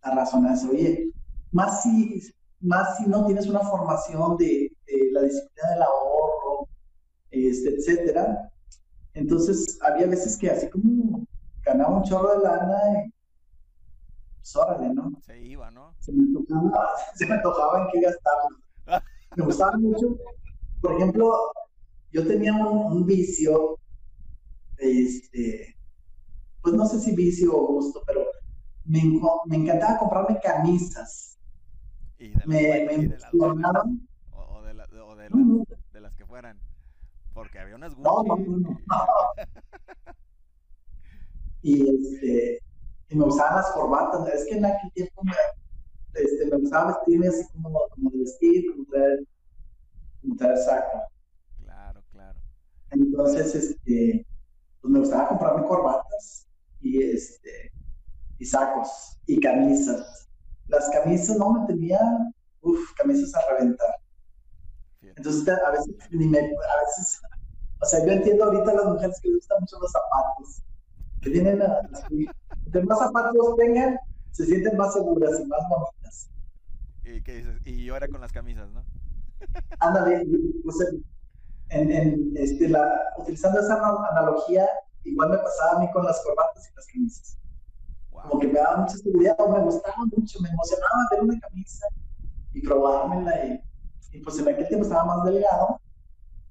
[0.02, 1.10] a razonarse, oye,
[1.52, 2.22] más si,
[2.60, 6.68] más si no tienes una formación de, de la disciplina del ahorro,
[7.30, 8.50] este, etcétera.
[9.14, 11.24] Entonces, había veces que así como
[11.64, 13.12] ganaba un chorro de lana, y,
[14.38, 15.12] pues órale, ¿no?
[15.24, 15.94] Se iba, ¿no?
[16.00, 18.58] Se me tocaba, se me tocaba en qué gastarlo.
[19.34, 20.14] Me gustaba mucho.
[20.82, 21.32] Por ejemplo,
[22.10, 23.78] yo tenía un, un vicio,
[24.76, 25.74] este,
[26.60, 28.26] pues no sé si vicio o gusto, pero
[28.84, 29.00] me,
[29.56, 31.38] encantaba comprarme camisas.
[32.18, 34.08] Y de las, Me, me y de las buenas, emocionaban.
[34.30, 36.62] o, o de, la- o de No, las, no, de las que fueran.
[37.32, 38.28] Porque había unas no, Gucci.
[38.28, 38.84] no, no.
[41.62, 42.60] Y este,
[43.08, 44.28] y me usaban las corbatas.
[44.34, 45.32] Es que en aquel tiempo me,
[46.14, 49.20] este, me gustaba vestirme así como, como de vestir, como traer,
[50.22, 51.02] como traer saco.
[51.56, 52.42] Claro, claro.
[52.90, 54.26] Entonces, este,
[54.80, 56.48] pues me gustaba comprarme corbatas
[56.80, 57.72] y este,
[58.42, 60.28] y sacos y camisas.
[60.66, 62.00] Las camisas no me tenía,
[62.60, 63.94] uff, camisas a reventar.
[65.14, 67.20] Entonces, a veces, ni me, a veces,
[67.80, 70.62] o sea, yo entiendo ahorita a las mujeres que les gustan mucho los zapatos,
[71.20, 71.82] que tienen, a-
[72.66, 73.98] entre más zapatos tengan,
[74.32, 76.30] se sienten más seguras y más bonitas.
[77.04, 77.60] ¿Y qué dices?
[77.64, 78.88] Y yo era con las camisas, ¿no?
[79.80, 80.76] Ándale, y, pues,
[81.70, 84.68] en, en, este, la, utilizando esa ana- analogía,
[85.04, 87.38] igual me pasaba a mí con las corbatas y las camisas.
[88.12, 91.86] Como que me daba mucha seguridad, me gustaba mucho, me emocionaba ver una camisa
[92.52, 93.46] y probármela.
[93.46, 93.60] Y,
[94.12, 95.80] y pues en aquel tiempo estaba más delgado,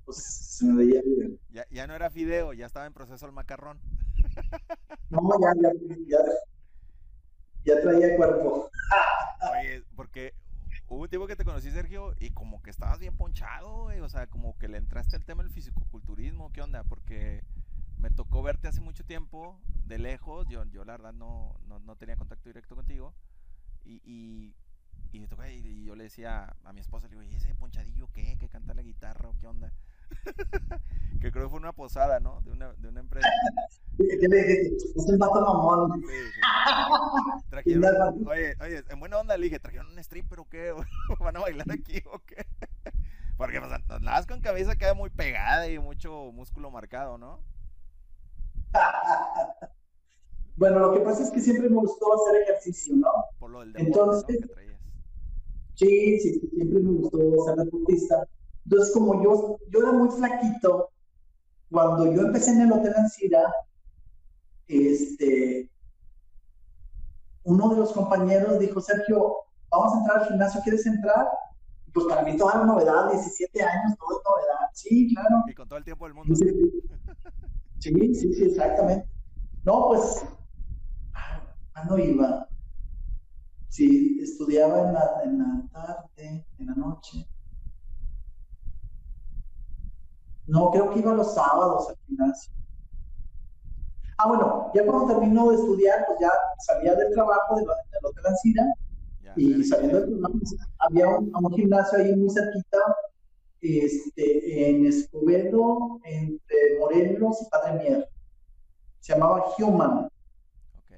[0.06, 1.40] pues se me veía bien.
[1.50, 3.80] Ya, ya no era fideo, ya estaba en proceso el macarrón.
[5.10, 5.72] No, ya, ya,
[6.08, 6.20] ya,
[7.66, 8.70] ya traía cuerpo.
[9.60, 10.34] Oye, porque
[10.88, 14.00] hubo un tiempo que te conocí, Sergio, y como que estabas bien ponchado, güey.
[14.00, 16.52] O sea, como que le entraste al tema del fisicoculturismo.
[16.52, 16.84] ¿Qué onda?
[16.84, 17.44] Porque
[18.02, 20.48] me tocó verte hace mucho tiempo, de lejos.
[20.50, 23.14] Yo, yo la verdad no, no, no tenía contacto directo contigo.
[23.86, 24.56] Y, y,
[25.12, 28.08] y, me tocó- y- yo le decía a mi esposa, le digo, ¿y ese ponchadillo
[28.14, 28.38] qué?
[28.38, 29.72] ¿Que canta la guitarra o qué onda?
[31.22, 32.42] que creo que fue una posada, ¿no?
[32.42, 33.30] De una, de una empresa.
[33.98, 34.62] ¿Qué le?
[34.68, 36.02] Es un vato mamón.
[36.02, 36.42] Sí, sí.
[37.50, 40.74] Trajeron, oye, oye, en buena onda le dije, ¿trajeron un stripper o qué?
[41.20, 42.46] ¿Van a bailar aquí o qué?
[43.38, 47.40] Porque pues, andabas con cabeza queda muy pegada y mucho músculo marcado, ¿no?
[50.56, 53.10] Bueno, lo que pasa es que siempre me gustó hacer ejercicio, ¿no?
[53.40, 54.48] Por lo del deporte, Entonces- ¿no?
[54.56, 54.72] Que.
[55.76, 58.28] Sí, sí, siempre me gustó ser deportista.
[58.66, 60.90] Entonces, como yo, yo era muy flaquito,
[61.72, 63.52] cuando yo empecé en el Hotel Ancira,
[64.68, 65.72] este,
[67.44, 69.36] uno de los compañeros dijo, Sergio,
[69.70, 71.28] vamos a entrar al gimnasio, ¿quieres entrar?
[71.94, 74.70] Pues para mí toda la novedad, 17 años, todo es novedad.
[74.74, 75.44] Sí, claro.
[75.48, 76.36] Y con todo el tiempo del mundo.
[76.36, 76.81] Sí, sí,
[77.82, 79.08] sí, sí, exactamente.
[79.64, 80.26] No, pues,
[81.14, 81.42] ah,
[81.74, 82.50] ¿cuándo iba?
[83.70, 87.28] Sí, estudiaba en la, en la tarde, en la noche.
[90.46, 92.52] No, creo que iba los sábados al gimnasio.
[94.18, 96.30] Ah, bueno, ya cuando terminó de estudiar, pues ya
[96.60, 98.66] salía del trabajo del, del Hotel Ancira
[99.36, 102.78] y saliendo del trabajo, pues, había un, un gimnasio ahí muy cerquita,
[103.62, 108.10] este, en Escobedo, entre Morelos y Padre Mier.
[109.00, 110.06] Se llamaba Human.
[110.06, 110.92] Ok.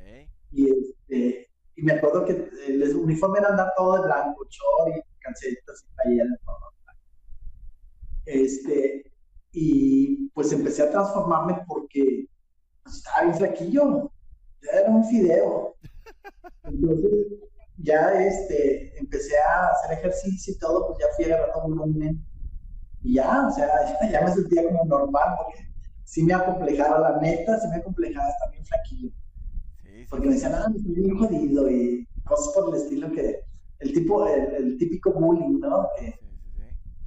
[0.51, 5.19] Y, este, y me acuerdo que el uniforme era andar todo de blanco, short y
[5.19, 6.39] calcetas y playeras.
[8.25, 9.11] Este,
[9.51, 12.27] y pues empecé a transformarme porque
[12.83, 14.11] pues, estaba bien flaquillo,
[14.61, 15.75] ya era un fideo.
[16.63, 17.27] Entonces,
[17.77, 22.25] ya este, empecé a hacer ejercicio y todo, pues ya fui agarrando volumen.
[23.03, 23.67] Y ya, o sea,
[24.01, 25.59] ya, ya me sentía como normal, porque
[26.03, 29.09] sí me acomplejaba, la neta, sí me acomplejaba estar bien flaquillo.
[29.83, 30.07] Sí, sí.
[30.09, 33.43] Porque me decían, ah, estoy bien jodido y cosas por el estilo que,
[33.79, 35.87] el tipo, el, el típico bullying, ¿no?
[35.99, 36.15] Que,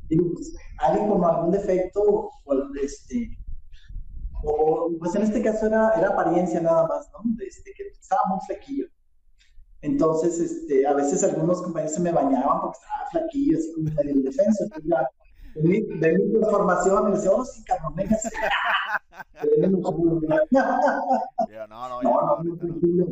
[0.08, 3.38] digo, pues, alguien con algún defecto, o el- este,
[4.42, 7.18] o pues en este caso era, era apariencia nada más, ¿no?
[7.44, 8.86] Este, que estaba muy flaquillo.
[9.82, 14.12] Entonces, este, a veces algunos compañeros se me bañaban porque estaba flaquillo, así como medio
[14.12, 14.64] indefenso.
[14.64, 15.08] Entonces, ya,
[15.62, 18.30] mi, de mi transformación, oh, sí, cabrón, véngase.
[19.70, 20.40] ¿no?
[21.48, 23.06] Yo, no, no, No.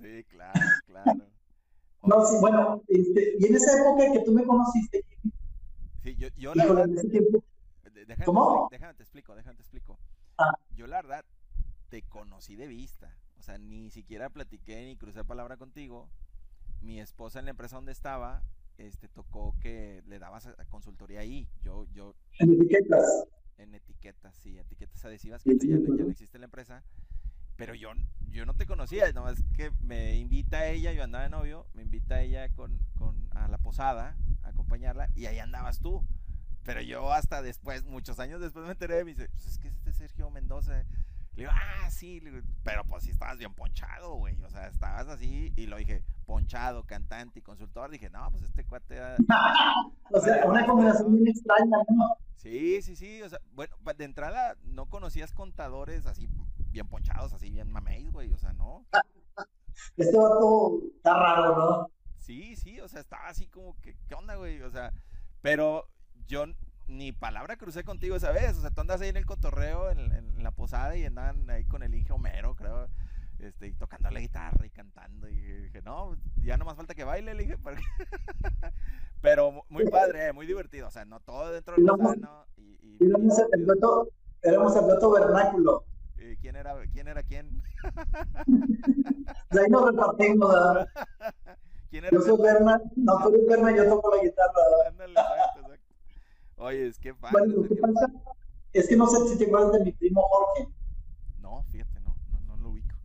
[0.00, 1.24] Sí, claro, claro.
[2.02, 5.04] No, sí, bueno, este, y en esa época que tú me conociste,
[6.02, 7.44] Sí, yo, yo la híjole, verdad, en ese tiempo,
[7.92, 8.68] de- déjame, ¿Cómo?
[8.70, 9.98] déjame te explico, déjame te explico.
[10.38, 10.52] Ah.
[10.76, 11.24] Yo la verdad
[11.88, 16.08] te conocí de vista, o sea, ni siquiera platiqué ni crucé palabra contigo.
[16.80, 18.42] Mi esposa en la empresa donde estaba,
[18.78, 21.48] este, tocó que le dabas a- a consultoría ahí.
[21.62, 23.26] Yo, yo, en etiquetas.
[23.58, 26.82] En etiquetas, sí, etiquetas adhesivas, que ya, ya no existe la empresa.
[27.56, 27.88] Pero yo,
[28.30, 32.20] yo no te conocía, nomás que me invita ella, yo andaba de novio, me invita
[32.20, 36.04] ella con, con, a la posada a acompañarla y ahí andabas tú.
[36.64, 39.92] Pero yo hasta después, muchos años después me enteré, me dice, pues es que este
[39.94, 40.84] Sergio Mendoza.
[41.36, 42.22] Le digo, ah, sí,
[42.64, 44.42] pero pues sí estabas bien ponchado, güey.
[44.42, 47.90] O sea, estabas así y lo dije, ponchado, cantante y consultor.
[47.90, 49.16] Dije, no, pues este cuate era...
[50.10, 52.16] o sea, una combinación muy extraña, ¿no?
[52.36, 53.20] Sí, sí, sí.
[53.20, 56.26] O sea, bueno, de entrada no conocías contadores así
[56.70, 58.32] bien ponchados, así bien mameis, güey.
[58.32, 58.86] O sea, no.
[59.98, 61.90] este vato está raro, ¿no?
[62.16, 64.62] Sí, sí, o sea, estaba así como que, ¿qué onda, güey?
[64.62, 64.90] O sea,
[65.42, 65.86] pero
[66.26, 66.46] yo
[66.86, 68.56] ni palabra crucé contigo esa vez.
[68.56, 71.82] O sea, tú andas ahí en el cotorreo, en, la posada y andan ahí con
[71.82, 72.88] el Inge Homero, creo.
[73.38, 75.28] Este, y tocando la guitarra y cantando.
[75.28, 77.58] Y dije, no, ya no más falta que baile, le dije.
[79.20, 80.88] Pero muy padre, muy divertido.
[80.88, 82.46] O sea, no todo dentro del sano.
[82.56, 84.08] Y, y, éramos, el dueto,
[84.42, 85.84] éramos el dueto vernáculo.
[86.40, 87.08] ¿Quién era quién?
[87.08, 87.62] Era quién?
[89.50, 90.88] De ahí nos repartimos, ¿verdad?
[91.90, 92.12] ¿Quién era?
[92.12, 94.60] Yo soy Berna, no, tú eres Berna y yo toco la guitarra.
[94.88, 95.75] Ándale, exacto.
[96.56, 97.38] Oye, es que padre.
[97.38, 98.12] Bueno, lo que pasa
[98.72, 100.72] es que no sé si te acuerdas de mi primo Jorge.
[101.40, 102.96] No, fíjate, no, no, lo ubico.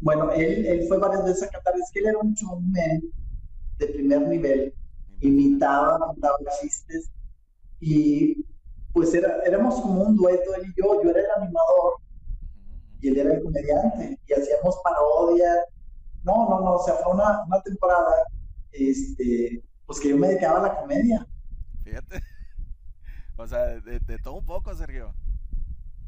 [0.00, 3.02] Bueno, él, él fue varias veces a cantar, es que él era un showman
[3.78, 4.74] de primer nivel,
[5.20, 7.10] imitaba, contaba chistes
[7.80, 8.44] y
[8.92, 11.94] pues era, éramos como un dueto él y yo, yo era el animador
[13.00, 15.54] y él era el comediante y hacíamos parodia.
[16.24, 18.26] No, no, no, o sea, fue una, una temporada
[18.72, 21.26] este, pues que yo me dedicaba a la comedia.
[21.82, 22.20] Fíjate.
[23.42, 25.12] O sea, de, de, todo un poco, Sergio.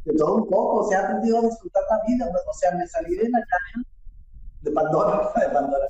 [0.04, 2.30] De todo un poco, o sea, he aprendido a disfrutar la vida.
[2.48, 3.82] O sea, me salí de la caja
[4.60, 5.86] de Pandora, de Pandora.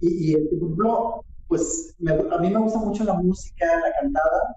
[0.00, 1.94] Y, y este, por ejemplo, pues
[2.32, 4.56] a mí me gusta mucho la música, la cantada.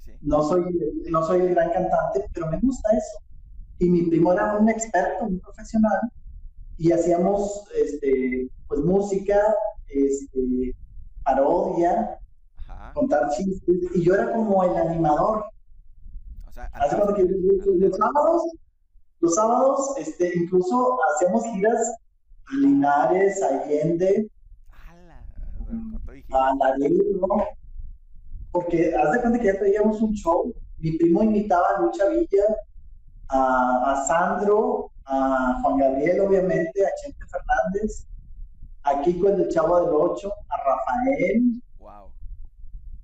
[0.00, 0.12] Sí.
[0.20, 0.64] No soy,
[1.10, 3.18] no soy el gran cantante, pero me gusta eso.
[3.78, 6.00] Y mi primo era un experto, un profesional,
[6.78, 9.40] y hacíamos este, pues música,
[9.88, 10.74] este,
[11.24, 12.18] parodia,
[12.94, 15.44] contar chistes, y yo era como el animador.
[16.54, 16.70] Sea,
[17.16, 18.42] que los, sábados,
[19.18, 21.96] los sábados, este, incluso hacíamos giras
[22.46, 24.30] a Linares, a Allende,
[26.30, 27.44] a ¿no?
[28.52, 30.54] Porque haz de cuenta que ya traíamos un show.
[30.78, 32.44] Mi primo imitaba a Lucha Villa,
[33.30, 38.06] a, a Sandro, a Juan Gabriel, obviamente, a Chente Fernández,
[38.84, 41.60] a Kiko el del Chavo del Ocho, a Rafael,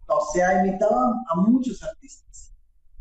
[0.06, 2.49] o sea, imitaba a muchos artistas.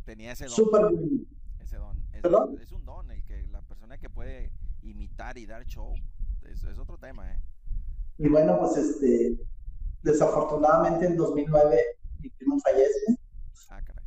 [0.09, 1.21] Tenía ese don.
[1.59, 2.55] Ese don.
[2.55, 4.51] Es, es, un don, el que la persona que puede
[4.81, 5.93] imitar y dar show.
[6.41, 7.39] Es, es otro tema, ¿eh?
[8.17, 9.37] Y bueno, pues este,
[10.01, 11.79] desafortunadamente en 2009
[12.21, 13.19] mi primo fallece.
[13.69, 14.03] Ah, caray.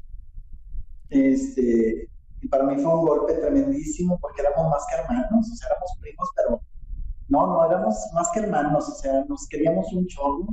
[1.11, 5.69] Este, y para mí fue un golpe tremendísimo porque éramos más que hermanos, o sea,
[5.69, 6.61] éramos primos, pero
[7.29, 10.49] no, no éramos más que hermanos, o sea, nos queríamos un chorro.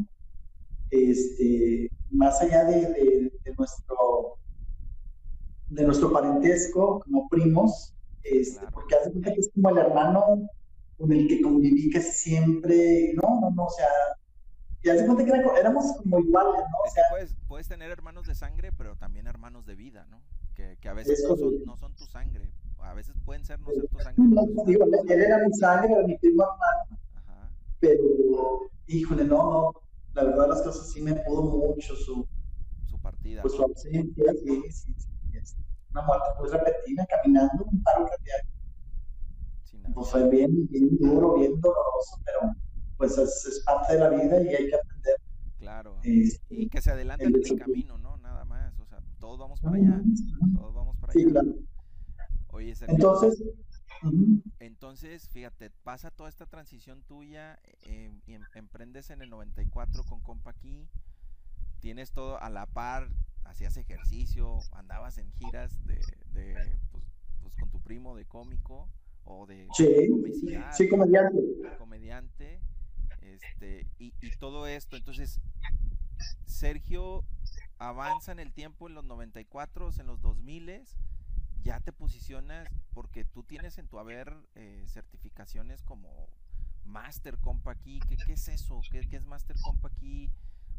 [0.91, 4.37] Este, más allá de, nuestro
[5.69, 7.93] de nuestro parentesco como primos,
[8.23, 10.49] este, porque hace cuenta que es como el hermano
[10.97, 13.87] con el que conviví casi siempre, no, no, no, o sea,
[14.81, 16.77] y hace cuenta que éramos como iguales, ¿no?
[16.85, 20.21] O sea, puedes, puedes, tener hermanos de sangre, pero también hermanos de vida, ¿no?
[20.55, 23.71] Que, que a veces no son, no son, tu sangre, a veces pueden ser no
[23.71, 24.23] ser tu sangre.
[24.25, 27.51] No, digo, él era mi sangre, era mi primo hermano, Ajá.
[27.79, 28.03] pero,
[28.87, 29.73] híjole, no, no,
[30.13, 32.27] la verdad las cosas sí me pudo mucho su,
[32.85, 33.41] su partida.
[33.41, 35.18] Pues su ausencia, sí, sí, sí.
[35.91, 38.49] Una muerte pues repentina, caminando, un paro cardíaco.
[39.93, 42.55] pues fue bien, bien duro, bien doloroso, pero
[42.97, 45.15] pues es, es, parte de la vida y hay que aprender.
[45.57, 45.99] Claro.
[46.03, 48.17] Este, y que se adelante en el camino, ¿no?
[48.17, 48.79] Nada más.
[48.79, 50.01] O sea, todos vamos para allá.
[50.53, 51.21] Todos vamos para allá.
[51.21, 51.55] Sí, claro.
[52.51, 53.43] Oye, Sergio, Entonces,
[54.59, 60.21] entonces, fíjate, pasa toda esta transición tuya, eh, y em, emprendes en el 94 con
[60.21, 60.87] Compa aquí,
[61.79, 63.09] tienes todo a la par,
[63.45, 65.99] hacías ejercicio, andabas en giras de,
[66.91, 67.03] pues,
[67.41, 68.89] pues, con tu primo de cómico
[69.23, 71.39] o de sí, comediante.
[71.77, 72.61] Comediante,
[73.21, 75.39] este, y, y todo esto, entonces,
[76.45, 77.23] Sergio
[77.77, 80.83] avanza en el tiempo en los 94, en los 2000
[81.61, 86.29] ya te posicionas porque tú tienes en tu haber eh, certificaciones como
[86.85, 87.99] Master Compa aquí.
[88.07, 88.81] ¿Qué, qué es eso?
[88.91, 90.31] ¿Qué, ¿Qué, es Master Compa aquí?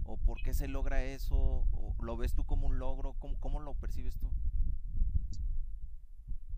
[0.04, 1.36] ¿O por qué se logra eso?
[1.36, 3.14] ¿O lo ves tú como un logro?
[3.18, 4.28] ¿Cómo, cómo lo percibes tú?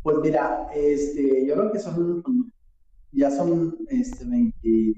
[0.03, 2.53] Pues mira, este, yo creo que son,
[3.13, 4.95] ya son este, 20,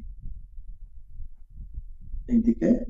[2.26, 2.86] 20 qué?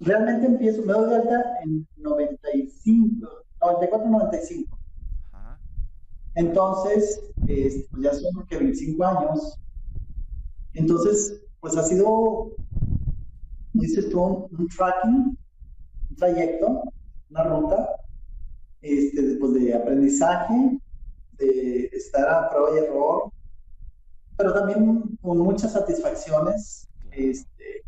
[0.00, 4.78] Realmente empiezo, me doy de alta en 95, 94-95.
[6.36, 9.58] Entonces, pues ya son que 25 años.
[10.74, 12.56] Entonces, pues ha sido,
[13.74, 15.36] dices tú, un, tracking,
[16.10, 16.82] un trayecto,
[17.30, 17.96] una ruta,
[18.80, 20.78] este, pues de aprendizaje,
[21.32, 23.32] de estar a prueba y error,
[24.36, 26.88] pero también con muchas satisfacciones.
[27.10, 27.84] Este,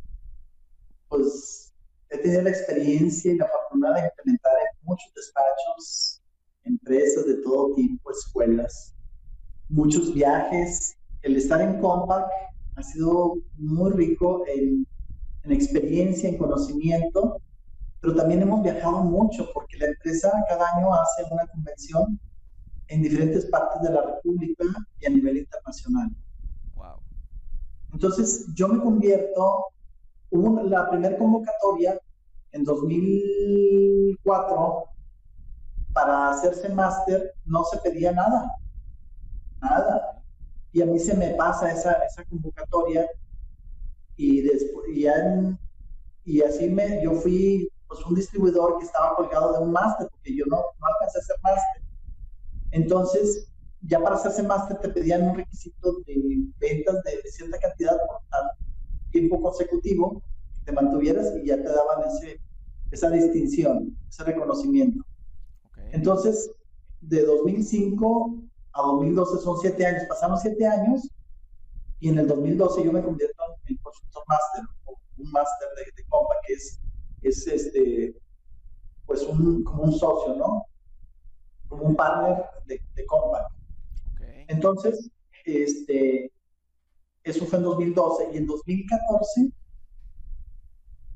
[1.08, 1.72] pues
[2.10, 6.22] he tenido la experiencia y la fortuna de implementar en muchos despachos,
[6.64, 8.94] empresas de todo tipo, escuelas,
[9.68, 10.96] muchos viajes.
[11.22, 12.30] El estar en Compact
[12.76, 14.86] ha sido muy rico en,
[15.46, 17.40] en experiencia, en conocimiento,
[18.00, 22.20] pero también hemos viajado mucho porque la empresa cada año hace una convención
[22.88, 24.64] en diferentes partes de la República
[25.00, 26.10] y a nivel internacional.
[26.74, 27.00] Wow.
[27.92, 29.66] Entonces, yo me convierto,
[30.30, 31.98] hubo la primera convocatoria
[32.52, 34.84] en 2004
[35.92, 38.56] para hacerse máster, no se pedía nada,
[39.60, 40.22] nada.
[40.72, 43.08] Y a mí se me pasa esa, esa convocatoria
[44.16, 45.06] y después, y,
[46.24, 50.36] y así me, yo fui pues un distribuidor que estaba colgado de un máster, porque
[50.36, 51.82] yo no, no alcancé a hacer máster.
[52.72, 53.48] Entonces,
[53.82, 56.16] ya para hacerse máster te pedían un requisito de
[56.58, 58.50] ventas de, cierta cantidad por tal
[59.12, 60.22] tiempo consecutivo,
[60.54, 62.40] que te mantuvieras y ya te daban ese,
[62.90, 65.04] esa distinción, ese reconocimiento.
[65.92, 66.50] Entonces,
[67.00, 71.08] de 2005 a 2012 son siete años, pasamos siete años
[72.00, 73.35] y en el 2012 yo me convierto en
[73.96, 76.80] consultor máster o un máster de, de compa que es,
[77.22, 78.16] es este,
[79.06, 80.66] pues un, como un socio, ¿no?
[81.68, 83.50] como un partner de, de Compact.
[84.48, 85.10] Entonces,
[85.44, 86.32] este,
[87.24, 89.50] eso fue en 2012 y en 2014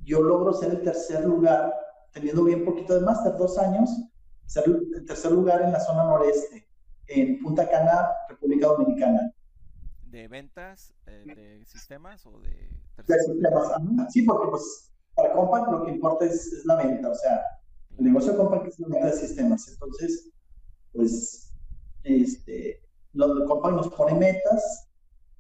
[0.03, 1.73] yo logro ser el tercer lugar,
[2.13, 3.89] teniendo bien poquito de máster, dos años,
[4.47, 6.67] ser el tercer lugar en la zona noreste,
[7.07, 9.33] en Punta Cana, República Dominicana.
[10.11, 12.69] ¿De ventas, eh, de sistemas o de...
[13.07, 17.15] De sistemas, sí, porque pues para Compact lo que importa es, es la venta, o
[17.15, 17.41] sea,
[17.97, 19.69] el negocio de Compact es la venta de sistemas.
[19.69, 20.31] Entonces,
[20.93, 21.53] pues,
[22.03, 22.83] este,
[23.13, 24.89] los compa nos pone metas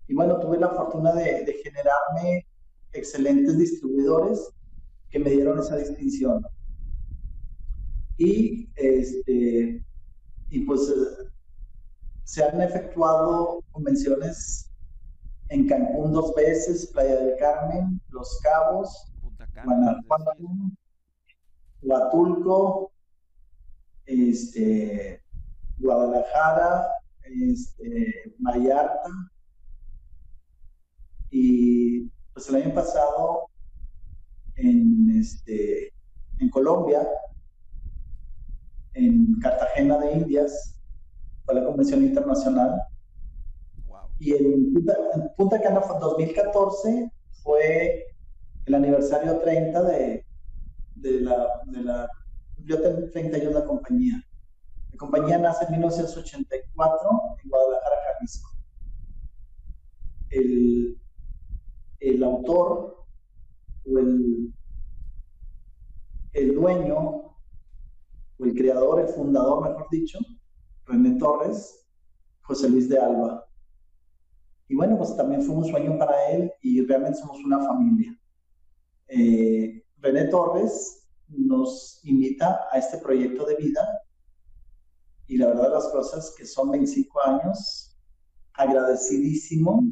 [0.06, 2.46] y bueno, tuve la fortuna de, de, generarme
[2.92, 4.50] excelentes distribuidores
[5.10, 6.44] que me dieron esa distinción.
[8.18, 9.84] Y, este,
[10.50, 10.92] y pues
[12.30, 14.70] se han efectuado convenciones
[15.48, 19.12] en Cancún dos veces, Playa del Carmen, Los Cabos,
[19.64, 20.36] Guanajuato,
[21.82, 22.92] Huatulco,
[24.06, 25.20] este,
[25.78, 26.86] Guadalajara,
[27.24, 29.10] este, Vallarta.
[31.30, 33.48] Y pues el año pasado
[34.54, 35.92] en, este,
[36.38, 37.08] en Colombia,
[38.94, 40.79] en Cartagena de Indias,
[41.50, 42.82] fue la convención internacional.
[44.18, 47.10] Y en Punta, en Punta Cana 2014
[47.42, 48.06] fue
[48.66, 50.26] el aniversario 30 de,
[50.96, 52.08] de la, de la,
[52.64, 54.22] yo 30 años la compañía.
[54.92, 57.10] La compañía nace en 1984
[57.42, 58.50] en Guadalajara, Jalisco.
[60.28, 61.00] El,
[62.00, 63.06] el autor
[63.86, 64.54] o el,
[66.34, 66.98] el dueño
[68.38, 70.18] o el creador, el fundador, mejor dicho,
[70.90, 71.86] René Torres,
[72.42, 73.46] José Luis de Alba.
[74.68, 78.18] Y bueno, pues también fue un sueño para él y realmente somos una familia.
[79.08, 83.86] Eh, René Torres nos invita a este proyecto de vida
[85.26, 87.96] y la verdad las cosas que son 25 años
[88.54, 89.84] agradecidísimo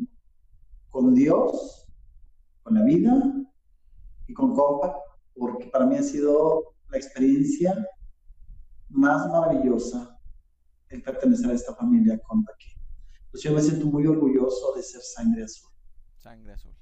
[0.90, 1.88] con Dios,
[2.62, 3.12] con la vida
[4.26, 4.98] y con Compact,
[5.36, 7.86] porque para mí ha sido la experiencia
[8.88, 10.17] más maravillosa
[10.90, 12.60] el pertenecer a esta familia Compact.
[13.31, 15.70] Pues yo me siento muy orgulloso de ser sangre azul.
[16.16, 16.74] Sangre azul.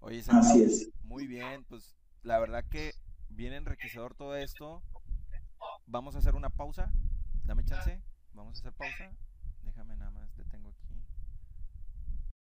[0.00, 0.90] Oye, Así es.
[1.02, 2.92] Muy bien, pues la verdad que
[3.28, 4.82] viene enriquecedor todo esto.
[5.86, 6.92] Vamos a hacer una pausa
[7.44, 8.00] Dame chance.
[8.32, 9.12] Vamos a hacer pausa.
[9.62, 10.23] Déjame nada más, aquí.